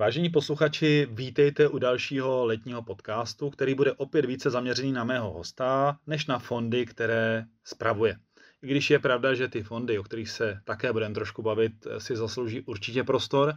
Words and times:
Vážení 0.00 0.28
posluchači, 0.28 1.08
vítejte 1.10 1.68
u 1.68 1.78
dalšího 1.78 2.44
letního 2.44 2.82
podcastu, 2.82 3.50
který 3.50 3.74
bude 3.74 3.92
opět 3.92 4.24
více 4.24 4.50
zaměřený 4.50 4.92
na 4.92 5.04
mého 5.04 5.30
hosta, 5.32 5.98
než 6.06 6.26
na 6.26 6.38
fondy, 6.38 6.86
které 6.86 7.44
spravuje. 7.64 8.16
I 8.62 8.66
když 8.66 8.90
je 8.90 8.98
pravda, 8.98 9.34
že 9.34 9.48
ty 9.48 9.62
fondy, 9.62 9.98
o 9.98 10.02
kterých 10.02 10.30
se 10.30 10.60
také 10.64 10.92
budeme 10.92 11.14
trošku 11.14 11.42
bavit, 11.42 11.72
si 11.98 12.16
zaslouží 12.16 12.60
určitě 12.60 13.04
prostor, 13.04 13.54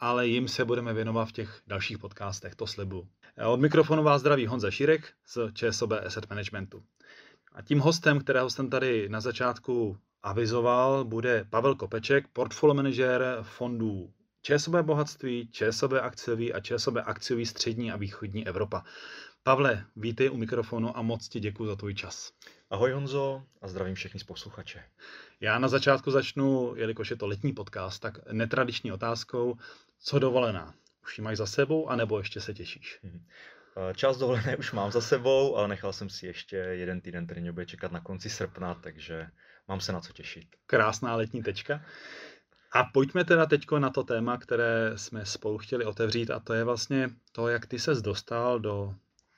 ale 0.00 0.26
jim 0.26 0.48
se 0.48 0.64
budeme 0.64 0.92
věnovat 0.92 1.24
v 1.24 1.32
těch 1.32 1.60
dalších 1.66 1.98
podcastech, 1.98 2.54
to 2.54 2.66
slibu. 2.66 3.08
Od 3.46 3.60
mikrofonu 3.60 4.02
vás 4.02 4.20
zdraví 4.20 4.46
Honza 4.46 4.70
Šírek 4.70 5.12
z 5.26 5.38
ČSOB 5.52 5.92
Asset 5.92 6.30
Managementu. 6.30 6.82
A 7.52 7.62
tím 7.62 7.80
hostem, 7.80 8.20
kterého 8.20 8.50
jsem 8.50 8.70
tady 8.70 9.08
na 9.08 9.20
začátku 9.20 9.98
avizoval, 10.22 11.04
bude 11.04 11.44
Pavel 11.50 11.74
Kopeček, 11.74 12.28
portfolio 12.28 12.74
manager 12.74 13.38
fondů 13.42 14.12
ČSOB 14.46 14.74
bohatství, 14.74 15.48
ČSOB 15.52 15.92
akciový 15.92 16.52
a 16.52 16.60
ČSOB 16.60 16.96
akciový 17.04 17.46
střední 17.46 17.92
a 17.92 17.96
východní 17.96 18.46
Evropa. 18.46 18.84
Pavle, 19.42 19.84
vítej 19.96 20.30
u 20.30 20.36
mikrofonu 20.36 20.96
a 20.96 21.02
moc 21.02 21.28
ti 21.28 21.40
děkuji 21.40 21.66
za 21.66 21.76
tvůj 21.76 21.94
čas. 21.94 22.32
Ahoj 22.70 22.92
Honzo 22.92 23.42
a 23.62 23.68
zdravím 23.68 23.94
všechny 23.94 24.20
z 24.20 24.24
posluchače. 24.24 24.84
Já 25.40 25.58
na 25.58 25.68
začátku 25.68 26.10
začnu, 26.10 26.74
jelikož 26.76 27.10
je 27.10 27.16
to 27.16 27.26
letní 27.26 27.52
podcast, 27.52 28.02
tak 28.02 28.32
netradiční 28.32 28.92
otázkou, 28.92 29.58
co 29.98 30.18
dovolená? 30.18 30.74
Už 31.02 31.18
ji 31.18 31.24
máš 31.24 31.36
za 31.36 31.46
sebou, 31.46 31.88
anebo 31.88 32.18
ještě 32.18 32.40
se 32.40 32.54
těšíš? 32.54 33.00
Mhm. 33.02 33.26
Čas 33.94 34.18
dovolené 34.18 34.56
už 34.56 34.72
mám 34.72 34.92
za 34.92 35.00
sebou, 35.00 35.56
ale 35.56 35.68
nechal 35.68 35.92
jsem 35.92 36.10
si 36.10 36.26
ještě 36.26 36.56
jeden 36.56 37.00
týden, 37.00 37.26
který 37.26 37.40
mě 37.40 37.52
bude 37.52 37.66
čekat 37.66 37.92
na 37.92 38.00
konci 38.00 38.30
srpna, 38.30 38.74
takže 38.74 39.26
mám 39.68 39.80
se 39.80 39.92
na 39.92 40.00
co 40.00 40.12
těšit. 40.12 40.48
Krásná 40.66 41.16
letní 41.16 41.42
tečka. 41.42 41.84
A 42.74 42.84
pojďme 42.84 43.24
teda 43.24 43.46
teď 43.46 43.66
na 43.78 43.90
to 43.90 44.04
téma, 44.04 44.38
které 44.38 44.92
jsme 44.96 45.26
spolu 45.26 45.58
chtěli 45.58 45.84
otevřít, 45.84 46.30
a 46.30 46.40
to 46.40 46.54
je 46.54 46.64
vlastně 46.64 47.10
to, 47.32 47.48
jak 47.48 47.66
ty 47.66 47.78
ses 47.78 48.02
dostal 48.02 48.60
do 48.60 48.94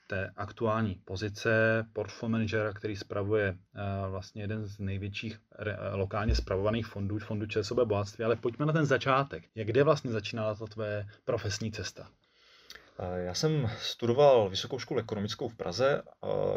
té 0.07 0.31
aktuální 0.35 1.01
pozice 1.05 1.85
portfolio 1.93 2.31
managera, 2.31 2.73
který 2.73 2.95
spravuje 2.95 3.51
uh, 3.51 4.11
vlastně 4.11 4.43
jeden 4.43 4.65
z 4.65 4.79
největších 4.79 5.39
re, 5.59 5.77
lokálně 5.93 6.35
spravovaných 6.35 6.87
fondů, 6.87 7.19
fondu 7.19 7.45
ČSOB 7.45 7.79
bohatství, 7.79 8.25
ale 8.25 8.35
pojďme 8.35 8.65
na 8.65 8.73
ten 8.73 8.85
začátek. 8.85 9.43
Jak 9.55 9.67
kde 9.67 9.83
vlastně 9.83 10.11
začínala 10.11 10.55
ta 10.55 10.65
tvé 10.65 11.07
profesní 11.25 11.71
cesta? 11.71 12.07
Já 13.15 13.33
jsem 13.33 13.69
studoval 13.81 14.49
Vysokou 14.49 14.79
školu 14.79 14.99
ekonomickou 14.99 15.49
v 15.49 15.55
Praze, 15.55 16.01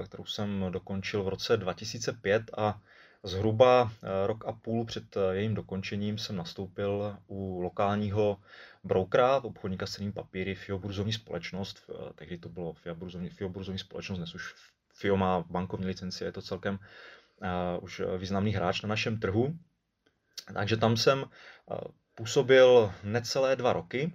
kterou 0.05 0.25
jsem 0.25 0.67
dokončil 0.71 1.23
v 1.23 1.29
roce 1.29 1.57
2005 1.57 2.43
a 2.57 2.81
Zhruba 3.23 3.93
eh, 4.03 4.27
rok 4.27 4.45
a 4.47 4.53
půl 4.53 4.85
před 4.85 5.17
eh, 5.17 5.35
jejím 5.35 5.55
dokončením 5.55 6.19
jsem 6.19 6.37
nastoupil 6.37 7.17
u 7.27 7.61
lokálního 7.61 8.41
brokera, 8.85 9.37
obchodníka 9.37 9.87
s 9.87 9.93
cenými 9.93 10.13
papíry, 10.13 10.55
FIO 10.55 10.79
burzovní 10.79 11.13
společnost. 11.13 11.91
Eh, 11.91 12.13
tehdy 12.15 12.39
to 12.39 12.49
bylo 12.49 12.73
FIO 12.73 12.95
burzovní, 12.95 13.31
FIO 13.31 13.49
burzovní 13.49 13.79
společnost, 13.79 14.19
dnes 14.19 14.35
už 14.35 14.55
FIO 14.95 15.17
má 15.17 15.45
bankovní 15.51 15.87
licenci, 15.87 16.25
je 16.25 16.33
to 16.33 16.43
celkem 16.43 16.79
uh, 16.79 17.85
už 17.85 18.03
významný 18.19 18.53
hráč 18.53 18.83
na 18.83 18.89
našem 18.89 19.21
trhu. 19.21 19.59
Takže 20.55 20.77
tam 20.77 20.97
jsem 20.97 21.25
působil 22.15 22.93
necelé 23.05 23.57
dva 23.57 23.73
roky. 23.73 24.13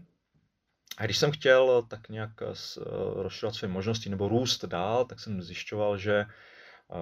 A 0.97 1.05
když 1.05 1.17
jsem 1.17 1.31
chtěl 1.31 1.85
tak 1.87 2.09
nějak 2.09 2.29
rozšiřovat 3.15 3.55
své 3.55 3.67
možnosti 3.67 4.09
nebo 4.09 4.29
růst 4.29 4.65
dál, 4.65 5.05
tak 5.05 5.19
jsem 5.19 5.41
zjišťoval, 5.41 5.97
že 5.97 6.25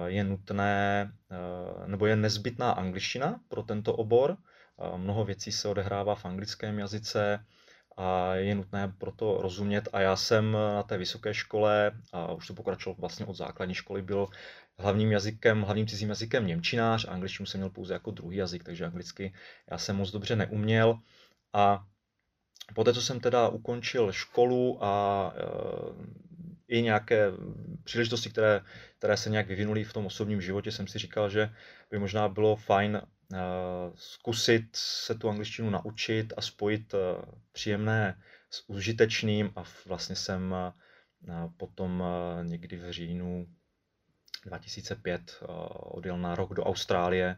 je 0.06 0.24
nutné 0.24 1.12
eh, 1.30 1.88
nebo 1.88 2.06
je 2.06 2.16
nezbytná 2.16 2.72
angličtina 2.72 3.40
pro 3.48 3.62
tento 3.62 3.96
obor. 3.96 4.36
Mnoho 4.96 5.24
věcí 5.24 5.52
se 5.52 5.68
odehrává 5.68 6.14
v 6.14 6.24
anglickém 6.24 6.78
jazyce 6.78 7.44
a 7.96 8.34
je 8.34 8.54
nutné 8.54 8.92
proto 8.98 9.38
rozumět. 9.42 9.88
A 9.92 10.00
já 10.00 10.16
jsem 10.16 10.52
na 10.52 10.82
té 10.82 10.98
vysoké 10.98 11.34
škole, 11.34 11.92
a 12.12 12.32
už 12.32 12.46
to 12.46 12.54
pokračovalo 12.54 12.96
vlastně 13.00 13.26
od 13.26 13.36
základní 13.36 13.74
školy, 13.74 14.02
byl 14.02 14.28
hlavním 14.78 15.12
jazykem, 15.12 15.62
hlavním 15.62 15.86
cizím 15.86 16.08
jazykem 16.08 16.46
Němčinář, 16.46 17.08
angličtinu 17.08 17.46
jsem 17.46 17.60
měl 17.60 17.70
pouze 17.70 17.92
jako 17.92 18.10
druhý 18.10 18.36
jazyk, 18.36 18.64
takže 18.64 18.86
anglicky 18.86 19.34
já 19.70 19.78
jsem 19.78 19.96
moc 19.96 20.10
dobře 20.10 20.36
neuměl. 20.36 20.98
A 21.52 21.84
poté, 22.74 22.94
co 22.94 23.02
jsem 23.02 23.20
teda 23.20 23.48
ukončil 23.48 24.12
školu 24.12 24.84
a 24.84 25.32
eh, 25.36 26.53
i 26.74 26.82
nějaké 26.82 27.26
příležitosti, 27.84 28.30
které, 28.30 28.60
které 28.98 29.16
se 29.16 29.30
nějak 29.30 29.46
vyvinuly 29.48 29.84
v 29.84 29.92
tom 29.92 30.06
osobním 30.06 30.40
životě, 30.40 30.72
jsem 30.72 30.86
si 30.86 30.98
říkal, 30.98 31.30
že 31.30 31.54
by 31.90 31.98
možná 31.98 32.28
bylo 32.28 32.56
fajn 32.56 33.02
uh, 33.02 33.38
zkusit 33.94 34.68
se 34.76 35.14
tu 35.14 35.28
angličtinu 35.28 35.70
naučit 35.70 36.32
a 36.36 36.40
spojit 36.40 36.94
uh, 36.94 37.00
příjemné 37.52 38.22
s 38.50 38.68
užitečným 38.68 39.52
a 39.56 39.64
vlastně 39.86 40.16
jsem 40.16 40.54
uh, 40.54 41.52
potom 41.56 42.04
někdy 42.42 42.76
v 42.76 42.92
říjnu 42.92 43.46
2005 44.46 45.20
uh, 45.20 45.56
odjel 45.70 46.18
na 46.18 46.34
rok 46.34 46.54
do 46.54 46.64
Austrálie, 46.64 47.36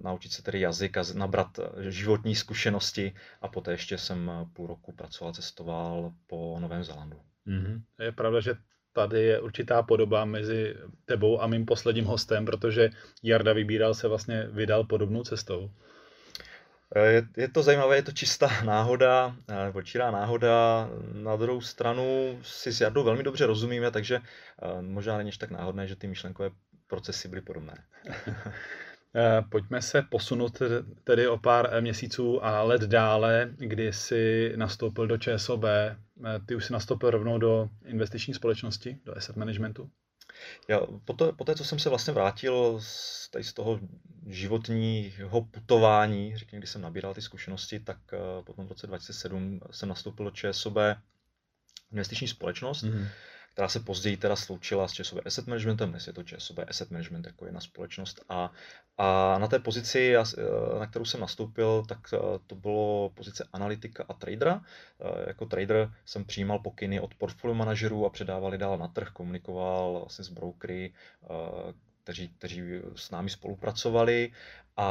naučit 0.00 0.32
se 0.32 0.42
tedy 0.42 0.60
jazyk 0.60 0.96
a 0.96 1.02
nabrat 1.14 1.60
životní 1.88 2.34
zkušenosti 2.34 3.14
a 3.40 3.48
poté 3.48 3.70
ještě 3.70 3.98
jsem 3.98 4.30
půl 4.52 4.66
roku 4.66 4.92
pracoval, 4.92 5.34
cestoval 5.34 6.12
po 6.26 6.58
Novém 6.60 6.84
Zélandu. 6.84 7.29
Mm-hmm. 7.50 7.82
Je 8.00 8.12
pravda, 8.12 8.40
že 8.40 8.54
tady 8.92 9.22
je 9.22 9.40
určitá 9.40 9.82
podoba 9.82 10.24
mezi 10.24 10.74
tebou 11.04 11.42
a 11.42 11.46
mým 11.46 11.66
posledním 11.66 12.04
hostem, 12.04 12.44
protože 12.44 12.90
Jarda 13.22 13.52
Vybíral 13.52 13.94
se 13.94 14.08
vlastně 14.08 14.46
vydal 14.50 14.84
podobnou 14.84 15.24
cestou. 15.24 15.70
Eh, 16.96 17.12
je, 17.12 17.22
je 17.36 17.48
to 17.48 17.62
zajímavé, 17.62 17.96
je 17.96 18.02
to 18.02 18.12
čistá 18.12 18.48
náhoda, 18.64 19.36
eh, 19.48 19.64
nebo 19.64 19.82
čirá 19.82 20.10
náhoda. 20.10 20.88
Na 21.12 21.36
druhou 21.36 21.60
stranu 21.60 22.38
si 22.42 22.72
s 22.72 22.80
Jardou 22.80 23.04
velmi 23.04 23.22
dobře 23.22 23.46
rozumíme, 23.46 23.90
takže 23.90 24.16
eh, 24.16 24.82
možná 24.82 25.18
není 25.18 25.30
tak 25.38 25.50
náhodné, 25.50 25.86
že 25.86 25.96
ty 25.96 26.06
myšlenkové 26.06 26.50
procesy 26.86 27.28
byly 27.28 27.40
podobné. 27.40 27.74
Eh, 29.16 29.42
pojďme 29.50 29.82
se 29.82 30.02
posunout 30.02 30.62
tedy 31.04 31.28
o 31.28 31.38
pár 31.38 31.82
měsíců 31.82 32.44
a 32.44 32.62
let 32.62 32.82
dále, 32.82 33.50
kdy 33.56 33.92
jsi 33.92 34.52
nastoupil 34.56 35.06
do 35.06 35.18
ČSOB. 35.18 35.64
Eh, 35.64 35.96
ty 36.46 36.54
už 36.54 36.64
jsi 36.64 36.72
nastoupil 36.72 37.10
rovnou 37.10 37.38
do 37.38 37.68
investiční 37.84 38.34
společnosti, 38.34 38.98
do 39.04 39.16
asset 39.16 39.36
managementu? 39.36 39.90
Já, 40.68 40.80
poté, 41.04 41.32
poté, 41.32 41.54
co 41.54 41.64
jsem 41.64 41.78
se 41.78 41.88
vlastně 41.88 42.12
vrátil 42.12 42.78
z, 42.80 43.28
tady 43.30 43.44
z 43.44 43.52
toho 43.52 43.80
životního 44.26 45.42
putování, 45.42 46.36
řekněme, 46.36 46.60
kdy 46.60 46.66
jsem 46.66 46.82
nabíral 46.82 47.14
ty 47.14 47.22
zkušenosti, 47.22 47.80
tak 47.80 47.98
potom 48.44 48.66
v 48.66 48.68
roce 48.68 48.86
2007 48.86 49.60
jsem 49.70 49.88
nastoupil 49.88 50.24
do 50.24 50.30
ČSOB 50.30 50.76
investiční 51.92 52.28
společnost. 52.28 52.84
Mm-hmm 52.84 53.06
která 53.52 53.68
se 53.68 53.80
později 53.80 54.16
teda 54.16 54.36
sloučila 54.36 54.88
s 54.88 54.92
ČSOB 54.92 55.26
Asset 55.26 55.46
Managementem, 55.46 55.90
dnes 55.90 56.06
je 56.06 56.12
to 56.12 56.22
ČSOB 56.22 56.58
Asset 56.68 56.90
Management 56.90 57.26
jako 57.26 57.44
jedna 57.44 57.60
společnost 57.60 58.24
a, 58.28 58.52
a 58.98 59.38
na 59.38 59.48
té 59.48 59.58
pozici, 59.58 60.14
na 60.78 60.86
kterou 60.86 61.04
jsem 61.04 61.20
nastoupil, 61.20 61.84
tak 61.88 61.98
eh, 62.14 62.18
to 62.46 62.54
bylo 62.54 63.10
pozice 63.14 63.48
analytika 63.52 64.04
a 64.08 64.14
tradera. 64.14 64.62
Eh, 65.00 65.24
jako 65.26 65.46
trader 65.46 65.92
jsem 66.04 66.24
přijímal 66.24 66.58
pokyny 66.58 67.00
od 67.00 67.14
portfolio 67.14 67.54
manažerů 67.54 68.06
a 68.06 68.10
předával 68.10 68.52
je 68.52 68.58
dál 68.58 68.78
na 68.78 68.88
trh, 68.88 69.08
komunikoval 69.08 69.98
vlastně 70.00 70.24
s 70.24 70.28
brokery, 70.28 70.94
eh, 71.24 71.89
kteří, 72.10 72.28
kteří 72.28 72.62
s 72.96 73.10
námi 73.10 73.30
spolupracovali, 73.30 74.32
a, 74.76 74.86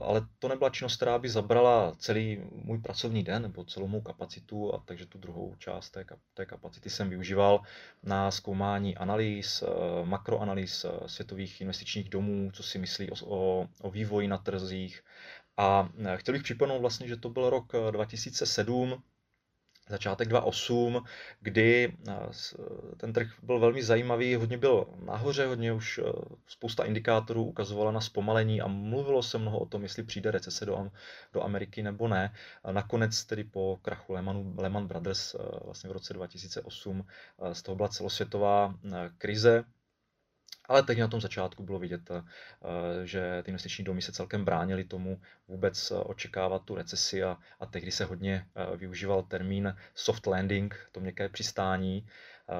ale 0.00 0.26
to 0.38 0.48
nebyla 0.48 0.70
činnost, 0.70 0.96
která 0.96 1.18
by 1.18 1.28
zabrala 1.28 1.92
celý 1.98 2.40
můj 2.52 2.78
pracovní 2.78 3.22
den 3.22 3.42
nebo 3.42 3.64
celou 3.64 3.86
mou 3.86 4.00
kapacitu, 4.00 4.74
a 4.74 4.82
takže 4.84 5.06
tu 5.06 5.18
druhou 5.18 5.54
část 5.58 5.90
té, 5.90 6.04
té 6.34 6.46
kapacity 6.46 6.90
jsem 6.90 7.10
využíval 7.10 7.60
na 8.02 8.30
zkoumání 8.30 8.96
analýz, 8.96 9.62
eh, 9.62 9.66
makroanalýz 10.04 10.84
eh, 10.84 11.08
světových 11.08 11.60
investičních 11.60 12.08
domů, 12.08 12.50
co 12.52 12.62
si 12.62 12.78
myslí 12.78 13.10
o, 13.10 13.14
o, 13.26 13.68
o 13.82 13.90
vývoji 13.90 14.28
na 14.28 14.38
trzích. 14.38 15.04
A 15.56 15.88
eh, 16.04 16.16
chtěl 16.16 16.32
bych 16.32 16.42
připomenout 16.42 16.80
vlastně, 16.80 17.08
že 17.08 17.16
to 17.16 17.28
byl 17.28 17.50
rok 17.50 17.72
2007, 17.90 19.02
začátek 19.88 20.28
2008, 20.28 21.04
kdy 21.40 21.96
eh, 22.08 22.12
ten 22.96 23.12
trh 23.12 23.28
byl 23.42 23.58
velmi 23.58 23.82
zajímavý, 23.82 24.34
hodně 24.34 24.58
byl 24.58 24.86
nahoře, 25.04 25.46
hodně 25.46 25.72
už 25.72 25.98
eh, 25.98 26.12
spousta 26.46 26.84
indikátorů 26.84 27.44
ukazovala 27.44 27.92
na 27.92 28.00
zpomalení 28.00 28.60
a 28.60 28.66
mluvilo 28.66 29.22
se 29.22 29.38
mnoho 29.38 29.58
o 29.58 29.66
tom, 29.66 29.82
jestli 29.82 30.02
přijde 30.02 30.30
recese 30.30 30.66
do, 30.66 30.90
do 31.32 31.42
Ameriky 31.42 31.82
nebo 31.82 32.08
ne. 32.08 32.34
Nakonec 32.70 33.24
tedy 33.24 33.44
po 33.44 33.78
krachu 33.82 34.12
Lehman, 34.12 34.54
Lehman 34.58 34.86
Brothers 34.86 35.34
eh, 35.34 35.38
vlastně 35.64 35.90
v 35.90 35.92
roce 35.92 36.14
2008 36.14 37.06
z 37.52 37.62
toho 37.62 37.76
byla 37.76 37.88
celosvětová 37.88 38.74
krize, 39.18 39.64
ale 40.68 40.82
teď 40.82 40.98
na 40.98 41.08
tom 41.08 41.20
začátku 41.20 41.62
bylo 41.62 41.78
vidět, 41.78 42.10
eh, 42.10 42.22
že 43.06 43.42
ty 43.42 43.50
investiční 43.50 43.84
domy 43.84 44.02
se 44.02 44.12
celkem 44.12 44.44
bránili 44.44 44.84
tomu 44.84 45.20
vůbec 45.48 45.90
eh, 45.90 45.94
očekávat 45.94 46.64
tu 46.64 46.74
recesi 46.74 47.22
a, 47.22 47.38
a 47.60 47.66
tehdy 47.66 47.92
se 47.92 48.04
hodně 48.04 48.46
eh, 48.56 48.76
využíval 48.76 49.22
termín 49.22 49.76
soft 49.94 50.26
landing, 50.26 50.88
to 50.92 51.00
měkké 51.00 51.28
přistání, 51.28 52.06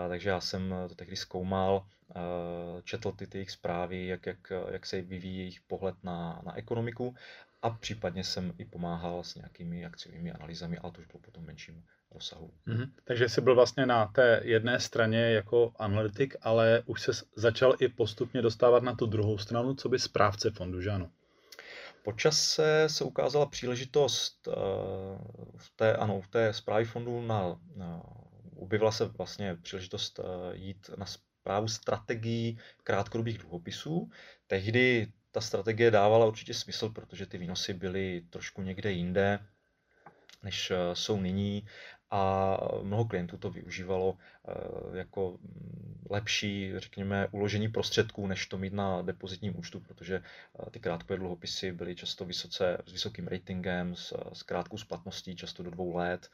takže 0.08 0.28
já 0.28 0.40
jsem 0.40 0.74
to 0.88 0.94
tehdy 0.94 1.16
zkoumal, 1.16 1.86
četl 2.84 3.12
ty, 3.12 3.26
ty 3.26 3.38
jejich 3.38 3.50
zprávy, 3.50 4.06
jak, 4.06 4.26
jak, 4.26 4.52
jak 4.70 4.86
se 4.86 5.02
vyvíjí 5.02 5.38
jejich 5.38 5.60
pohled 5.60 5.94
na, 6.02 6.42
na 6.44 6.56
ekonomiku 6.56 7.14
a 7.62 7.70
případně 7.70 8.24
jsem 8.24 8.52
i 8.58 8.64
pomáhal 8.64 9.24
s 9.24 9.34
nějakými 9.34 9.84
akciovými 9.84 10.32
analýzami, 10.32 10.78
ale 10.78 10.92
to 10.92 11.00
už 11.00 11.06
bylo 11.06 11.20
potom 11.20 11.44
menším 11.44 11.84
rozsahu. 12.14 12.50
Mm-hmm. 12.66 12.90
Takže 13.04 13.28
jsi 13.28 13.40
byl 13.40 13.54
vlastně 13.54 13.86
na 13.86 14.06
té 14.06 14.40
jedné 14.44 14.80
straně 14.80 15.18
jako 15.18 15.72
analytik, 15.78 16.36
ale 16.42 16.82
už 16.86 17.02
se 17.02 17.12
začal 17.36 17.74
i 17.80 17.88
postupně 17.88 18.42
dostávat 18.42 18.82
na 18.82 18.94
tu 18.94 19.06
druhou 19.06 19.38
stranu, 19.38 19.74
co 19.74 19.88
by 19.88 19.98
správce 19.98 20.50
fondu, 20.50 20.80
že 20.80 20.90
ano? 20.90 21.10
Po 22.02 22.12
čase 22.12 22.84
se 22.86 23.04
ukázala 23.04 23.46
příležitost 23.46 24.46
uh, 24.46 24.54
v 25.56 25.70
té, 25.76 25.96
ano, 25.96 26.20
v 26.20 26.28
té 26.28 26.52
zprávě 26.52 26.86
fondu 26.86 27.26
na, 27.26 27.60
na 27.76 28.02
objevila 28.56 28.92
se 28.92 29.04
vlastně 29.04 29.56
příležitost 29.62 30.18
uh, 30.18 30.24
jít 30.52 30.90
na 30.96 31.06
zprávu 31.06 31.68
strategií 31.68 32.58
krátkodobých 32.82 33.38
dluhopisů. 33.38 34.10
Tehdy 34.46 35.12
ta 35.30 35.40
strategie 35.40 35.90
dávala 35.90 36.26
určitě 36.26 36.54
smysl, 36.54 36.88
protože 36.88 37.26
ty 37.26 37.38
výnosy 37.38 37.74
byly 37.74 38.22
trošku 38.30 38.62
někde 38.62 38.92
jinde, 38.92 39.38
než 40.42 40.70
eh, 40.70 40.76
jsou 40.92 41.20
nyní 41.20 41.66
a 42.10 42.56
mnoho 42.82 43.04
klientů 43.04 43.36
to 43.36 43.50
využívalo 43.50 44.18
eh, 44.48 44.98
jako 44.98 45.38
mm, 45.42 46.04
lepší, 46.10 46.72
řekněme, 46.76 47.28
uložení 47.30 47.68
prostředků, 47.68 48.26
než 48.26 48.46
to 48.46 48.58
mít 48.58 48.72
na 48.72 49.02
depozitním 49.02 49.58
účtu, 49.58 49.80
protože 49.80 50.16
eh, 50.16 50.70
ty 50.70 50.80
krátké 50.80 51.16
dluhopisy 51.16 51.72
byly 51.72 51.96
často 51.96 52.24
vysoce, 52.24 52.78
s 52.86 52.92
vysokým 52.92 53.28
ratingem, 53.28 53.96
s, 53.96 54.14
s 54.32 54.42
krátkou 54.42 54.78
splatností, 54.78 55.36
často 55.36 55.62
do 55.62 55.70
dvou 55.70 55.96
let, 55.96 56.30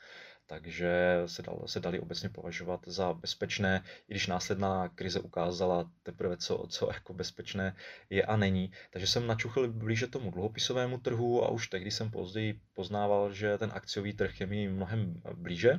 takže 0.50 1.22
se, 1.26 1.42
dal, 1.42 1.62
se 1.66 1.80
dali 1.80 2.00
obecně 2.00 2.28
považovat 2.28 2.80
za 2.86 3.14
bezpečné, 3.14 3.84
i 4.08 4.12
když 4.12 4.26
následná 4.26 4.88
krize 4.88 5.20
ukázala 5.20 5.90
teprve, 6.02 6.36
co, 6.36 6.66
co 6.68 6.90
jako 6.92 7.14
bezpečné 7.14 7.76
je 8.10 8.22
a 8.24 8.36
není. 8.36 8.72
Takže 8.90 9.06
jsem 9.06 9.26
načuchl 9.26 9.68
blíže 9.68 10.06
tomu 10.06 10.30
dluhopisovému 10.30 10.98
trhu 10.98 11.44
a 11.44 11.48
už 11.48 11.68
tehdy 11.68 11.90
jsem 11.90 12.10
později 12.10 12.60
poznával, 12.74 13.32
že 13.32 13.58
ten 13.58 13.70
akciový 13.74 14.12
trh 14.12 14.40
je 14.40 14.46
mi 14.46 14.68
mnohem 14.68 15.22
blíže. 15.34 15.78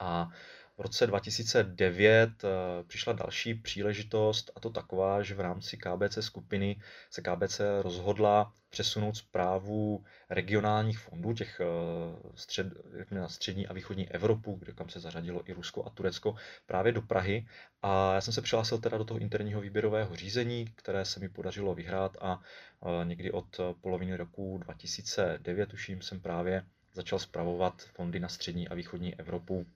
A 0.00 0.28
v 0.78 0.80
roce 0.80 1.06
2009 1.06 2.30
eh, 2.44 2.48
přišla 2.86 3.12
další 3.12 3.54
příležitost 3.54 4.50
a 4.56 4.60
to 4.60 4.70
taková, 4.70 5.22
že 5.22 5.34
v 5.34 5.40
rámci 5.40 5.76
KBC 5.76 6.18
skupiny 6.20 6.80
se 7.10 7.22
KBC 7.22 7.60
rozhodla 7.82 8.52
přesunout 8.70 9.16
zprávu 9.16 10.04
regionálních 10.30 10.98
fondů, 10.98 11.32
těch 11.34 11.60
eh, 11.60 11.66
střed, 12.34 12.66
na 13.10 13.28
střední 13.28 13.66
a 13.66 13.72
východní 13.72 14.08
Evropu, 14.10 14.54
kde 14.54 14.72
kam 14.72 14.88
se 14.88 15.00
zařadilo 15.00 15.42
i 15.50 15.52
Rusko 15.52 15.84
a 15.84 15.90
Turecko, 15.90 16.34
právě 16.66 16.92
do 16.92 17.02
Prahy. 17.02 17.46
A 17.82 18.14
já 18.14 18.20
jsem 18.20 18.34
se 18.34 18.42
přihlásil 18.42 18.78
teda 18.78 18.98
do 18.98 19.04
toho 19.04 19.20
interního 19.20 19.60
výběrového 19.60 20.16
řízení, 20.16 20.66
které 20.74 21.04
se 21.04 21.20
mi 21.20 21.28
podařilo 21.28 21.74
vyhrát 21.74 22.16
a 22.20 22.40
eh, 22.40 23.04
někdy 23.04 23.32
od 23.32 23.60
poloviny 23.80 24.16
roku 24.16 24.58
2009, 24.58 25.68
tuším, 25.68 26.02
jsem 26.02 26.20
právě 26.20 26.64
začal 26.92 27.18
zpravovat 27.18 27.82
fondy 27.82 28.20
na 28.20 28.28
střední 28.28 28.68
a 28.68 28.74
východní 28.74 29.14
Evropu 29.14 29.66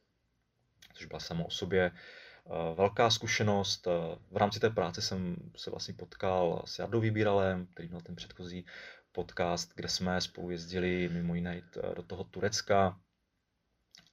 což 0.92 1.06
byla 1.06 1.20
sama 1.20 1.44
o 1.44 1.50
sobě 1.50 1.90
eh, 1.90 2.50
velká 2.74 3.10
zkušenost. 3.10 3.86
Eh, 3.86 4.18
v 4.30 4.36
rámci 4.36 4.60
té 4.60 4.70
práce 4.70 5.02
jsem 5.02 5.36
se 5.56 5.70
vlastně 5.70 5.94
potkal 5.94 6.62
s 6.66 6.78
Jardou 6.78 7.00
Vybíralem, 7.00 7.66
který 7.66 7.88
měl 7.88 8.00
ten 8.00 8.16
předchozí 8.16 8.66
podcast, 9.12 9.72
kde 9.74 9.88
jsme 9.88 10.20
spolu 10.20 10.50
jezdili 10.50 11.08
mimo 11.12 11.34
jiné 11.34 11.62
eh, 11.76 11.94
do 11.94 12.02
toho 12.02 12.24
Turecka. 12.24 13.00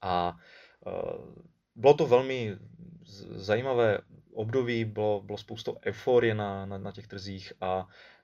A 0.02 0.38
bylo 1.76 1.94
to 1.94 2.08
velmi 2.08 2.58
zajímavé 3.36 4.00
období, 4.34 4.86
bylo, 4.86 5.22
bylo 5.22 5.38
spoustu 5.38 5.78
euforie 5.86 6.36
na, 6.36 6.66
na, 6.66 6.78
na 6.78 6.92
těch 6.92 7.08
trzích 7.08 7.54
a 7.62 7.88
Eh, 7.88 8.19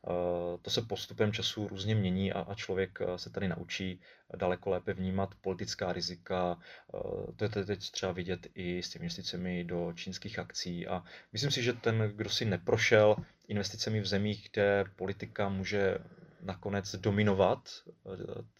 to 0.61 0.69
se 0.69 0.81
postupem 0.81 1.31
času 1.31 1.67
různě 1.67 1.95
mění 1.95 2.33
a, 2.33 2.55
člověk 2.55 2.99
eh, 3.01 3.17
se 3.17 3.29
tady 3.29 3.47
naučí 3.47 4.01
daleko 4.35 4.69
lépe 4.69 4.93
vnímat 4.93 5.35
politická 5.41 5.93
rizika. 5.93 6.59
Eh, 6.59 7.31
to 7.35 7.59
je 7.59 7.65
teď 7.65 7.91
třeba 7.91 8.11
vidět 8.11 8.47
i 8.55 8.83
s 8.83 8.89
těmi 8.89 9.05
investicemi 9.05 9.63
do 9.63 9.93
čínských 9.95 10.39
akcí. 10.39 10.87
A 10.87 11.03
myslím 11.33 11.51
si, 11.51 11.63
že 11.63 11.73
ten, 11.73 12.11
kdo 12.15 12.29
si 12.29 12.45
neprošel 12.45 13.15
investicemi 13.47 14.01
v 14.01 14.05
zemích, 14.05 14.49
kde 14.51 14.85
politika 14.95 15.49
může 15.49 15.97
nakonec 16.41 16.95
dominovat 16.95 17.69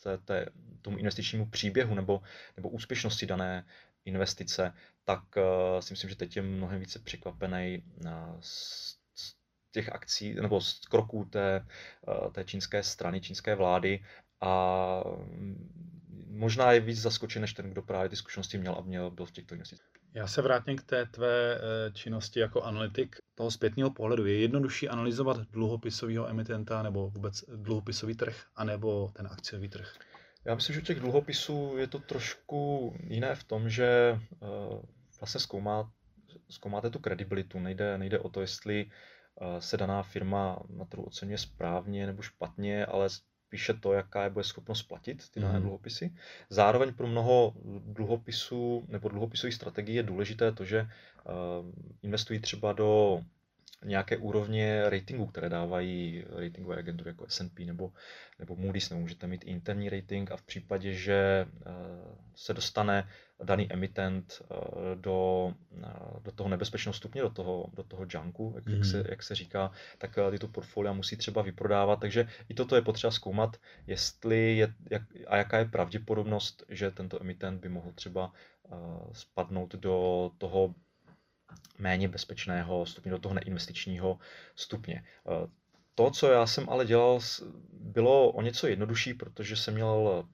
té, 0.03 0.17
té, 0.17 0.45
tomu 0.81 0.97
investičnímu 0.97 1.45
příběhu 1.45 1.95
nebo, 1.95 2.21
nebo 2.57 2.69
úspěšnosti 2.69 3.25
dané 3.25 3.65
investice, 4.05 4.73
tak 5.03 5.23
si 5.79 5.93
myslím, 5.93 6.09
že 6.09 6.15
teď 6.15 6.35
je 6.35 6.41
mnohem 6.41 6.79
více 6.79 6.99
překvapený 6.99 7.83
uh, 8.05 8.11
těch 9.75 9.91
akcí 9.91 10.33
nebo 10.33 10.61
z 10.61 10.79
kroků 10.79 11.25
té, 11.25 11.65
eh, 12.07 12.31
té 12.31 12.43
čínské 12.43 12.83
strany, 12.83 13.21
čínské 13.21 13.55
vlády 13.55 14.03
a 14.41 14.53
mm, 15.27 15.69
možná 16.29 16.71
je 16.71 16.79
víc 16.79 17.01
zaskočen, 17.01 17.41
než 17.41 17.53
ten, 17.53 17.69
kdo 17.69 17.81
právě 17.81 18.09
ty 18.09 18.15
zkušenosti 18.15 18.57
měl 18.57 18.75
a 18.79 18.81
měl 18.81 19.11
byl 19.11 19.25
v 19.25 19.31
těchto 19.31 19.55
investicích. 19.55 19.85
Já 20.13 20.27
se 20.27 20.41
vrátím 20.41 20.77
k 20.77 20.83
té 20.83 21.05
tvé 21.05 21.55
eh, 21.55 21.91
činnosti 21.91 22.39
jako 22.39 22.61
analytik 22.61 23.15
toho 23.35 23.51
zpětného 23.51 23.91
pohledu. 23.91 24.25
Je 24.25 24.39
jednodušší 24.39 24.89
analyzovat 24.89 25.37
dluhopisového 25.37 26.29
emitenta 26.29 26.83
nebo 26.83 27.09
vůbec 27.09 27.43
dluhopisový 27.55 28.15
trh, 28.15 28.43
anebo 28.55 29.11
ten 29.13 29.27
akciový 29.27 29.69
trh? 29.69 29.93
Já 30.45 30.55
myslím, 30.55 30.73
že 30.73 30.81
u 30.81 30.85
těch 30.85 30.99
dluhopisů 30.99 31.77
je 31.77 31.87
to 31.87 31.99
trošku 31.99 32.93
jiné 33.03 33.35
v 33.35 33.43
tom, 33.43 33.69
že 33.69 34.19
uh, 34.39 34.81
vlastně 35.19 35.41
zkoumá, 35.41 35.91
zkoumáte 36.49 36.89
tu 36.89 36.99
kredibilitu. 36.99 37.59
Nejde, 37.59 37.97
nejde 37.97 38.19
o 38.19 38.29
to, 38.29 38.41
jestli 38.41 38.91
se 39.59 39.77
daná 39.77 40.03
firma 40.03 40.59
na 40.69 40.85
trhu 40.85 41.03
oceňuje 41.03 41.37
správně 41.37 42.05
nebo 42.05 42.21
špatně, 42.21 42.85
ale 42.85 43.09
spíše 43.09 43.73
to, 43.73 43.93
jaká 43.93 44.23
je 44.23 44.29
bude 44.29 44.43
schopnost 44.43 44.83
platit 44.83 45.29
ty 45.29 45.39
dané 45.39 45.59
mm. 45.59 45.61
dluhopisy. 45.61 46.15
Zároveň 46.49 46.93
pro 46.93 47.07
mnoho 47.07 47.53
dluhopisů 47.85 48.85
nebo 48.87 49.09
dluhopisových 49.09 49.53
strategií 49.53 49.95
je 49.95 50.03
důležité 50.03 50.51
to, 50.51 50.65
že 50.65 50.89
investují 52.01 52.39
třeba 52.39 52.73
do 52.73 53.21
nějaké 53.85 54.17
úrovně 54.17 54.89
ratingu, 54.89 55.25
které 55.25 55.49
dávají 55.49 56.25
ratingové 56.29 56.77
agentury 56.77 57.09
jako 57.09 57.25
S&P 57.27 57.65
nebo, 57.65 57.91
nebo 58.39 58.55
Moody's, 58.55 58.89
nebo 58.89 59.01
můžete 59.01 59.27
mít 59.27 59.43
interní 59.43 59.89
rating 59.89 60.31
a 60.31 60.37
v 60.37 60.41
případě, 60.41 60.93
že 60.93 61.45
se 62.35 62.53
dostane 62.53 63.07
daný 63.43 63.73
emitent 63.73 64.41
eh, 64.41 64.55
do, 64.95 65.51
eh, 65.83 66.19
do 66.23 66.31
toho 66.31 66.49
nebezpečného 66.49 66.93
stupně, 66.93 67.21
do 67.21 67.29
toho, 67.29 67.69
do 67.73 67.83
toho 67.83 68.05
junku, 68.13 68.53
jak, 68.55 68.65
mm. 68.65 68.73
jak, 68.73 68.85
se, 68.85 68.97
mhm. 68.97 69.05
jak 69.09 69.23
se 69.23 69.35
říká, 69.35 69.71
tak 69.97 70.17
eh, 70.17 70.31
tyto 70.31 70.47
portfolia 70.47 70.93
musí 70.93 71.17
třeba 71.17 71.41
vyprodávat. 71.41 71.99
Takže 71.99 72.27
i 72.49 72.53
toto 72.53 72.75
je 72.75 72.81
potřeba 72.81 73.11
zkoumat, 73.11 73.57
jestli 73.87 74.57
je, 74.57 74.73
jak, 74.91 75.01
a 75.27 75.37
jaká 75.37 75.57
je 75.57 75.65
pravděpodobnost, 75.65 76.63
že 76.69 76.91
tento 76.91 77.21
emitent 77.21 77.61
by 77.61 77.69
mohl 77.69 77.91
třeba 77.91 78.31
spadnout 79.11 79.75
do 79.75 80.31
toho 80.37 80.75
méně 81.77 82.07
bezpečného 82.07 82.85
stupně, 82.85 83.11
do 83.11 83.19
toho 83.19 83.35
neinvestičního 83.35 84.19
stupně. 84.55 85.03
Uh, 85.23 85.49
to, 85.95 86.11
co 86.11 86.31
já 86.31 86.47
jsem 86.47 86.69
ale 86.69 86.85
dělal, 86.85 87.19
bylo 87.73 88.31
o 88.31 88.41
něco 88.41 88.67
jednodušší, 88.67 89.13
protože 89.13 89.55
jsem 89.55 89.73
měl 89.73 90.25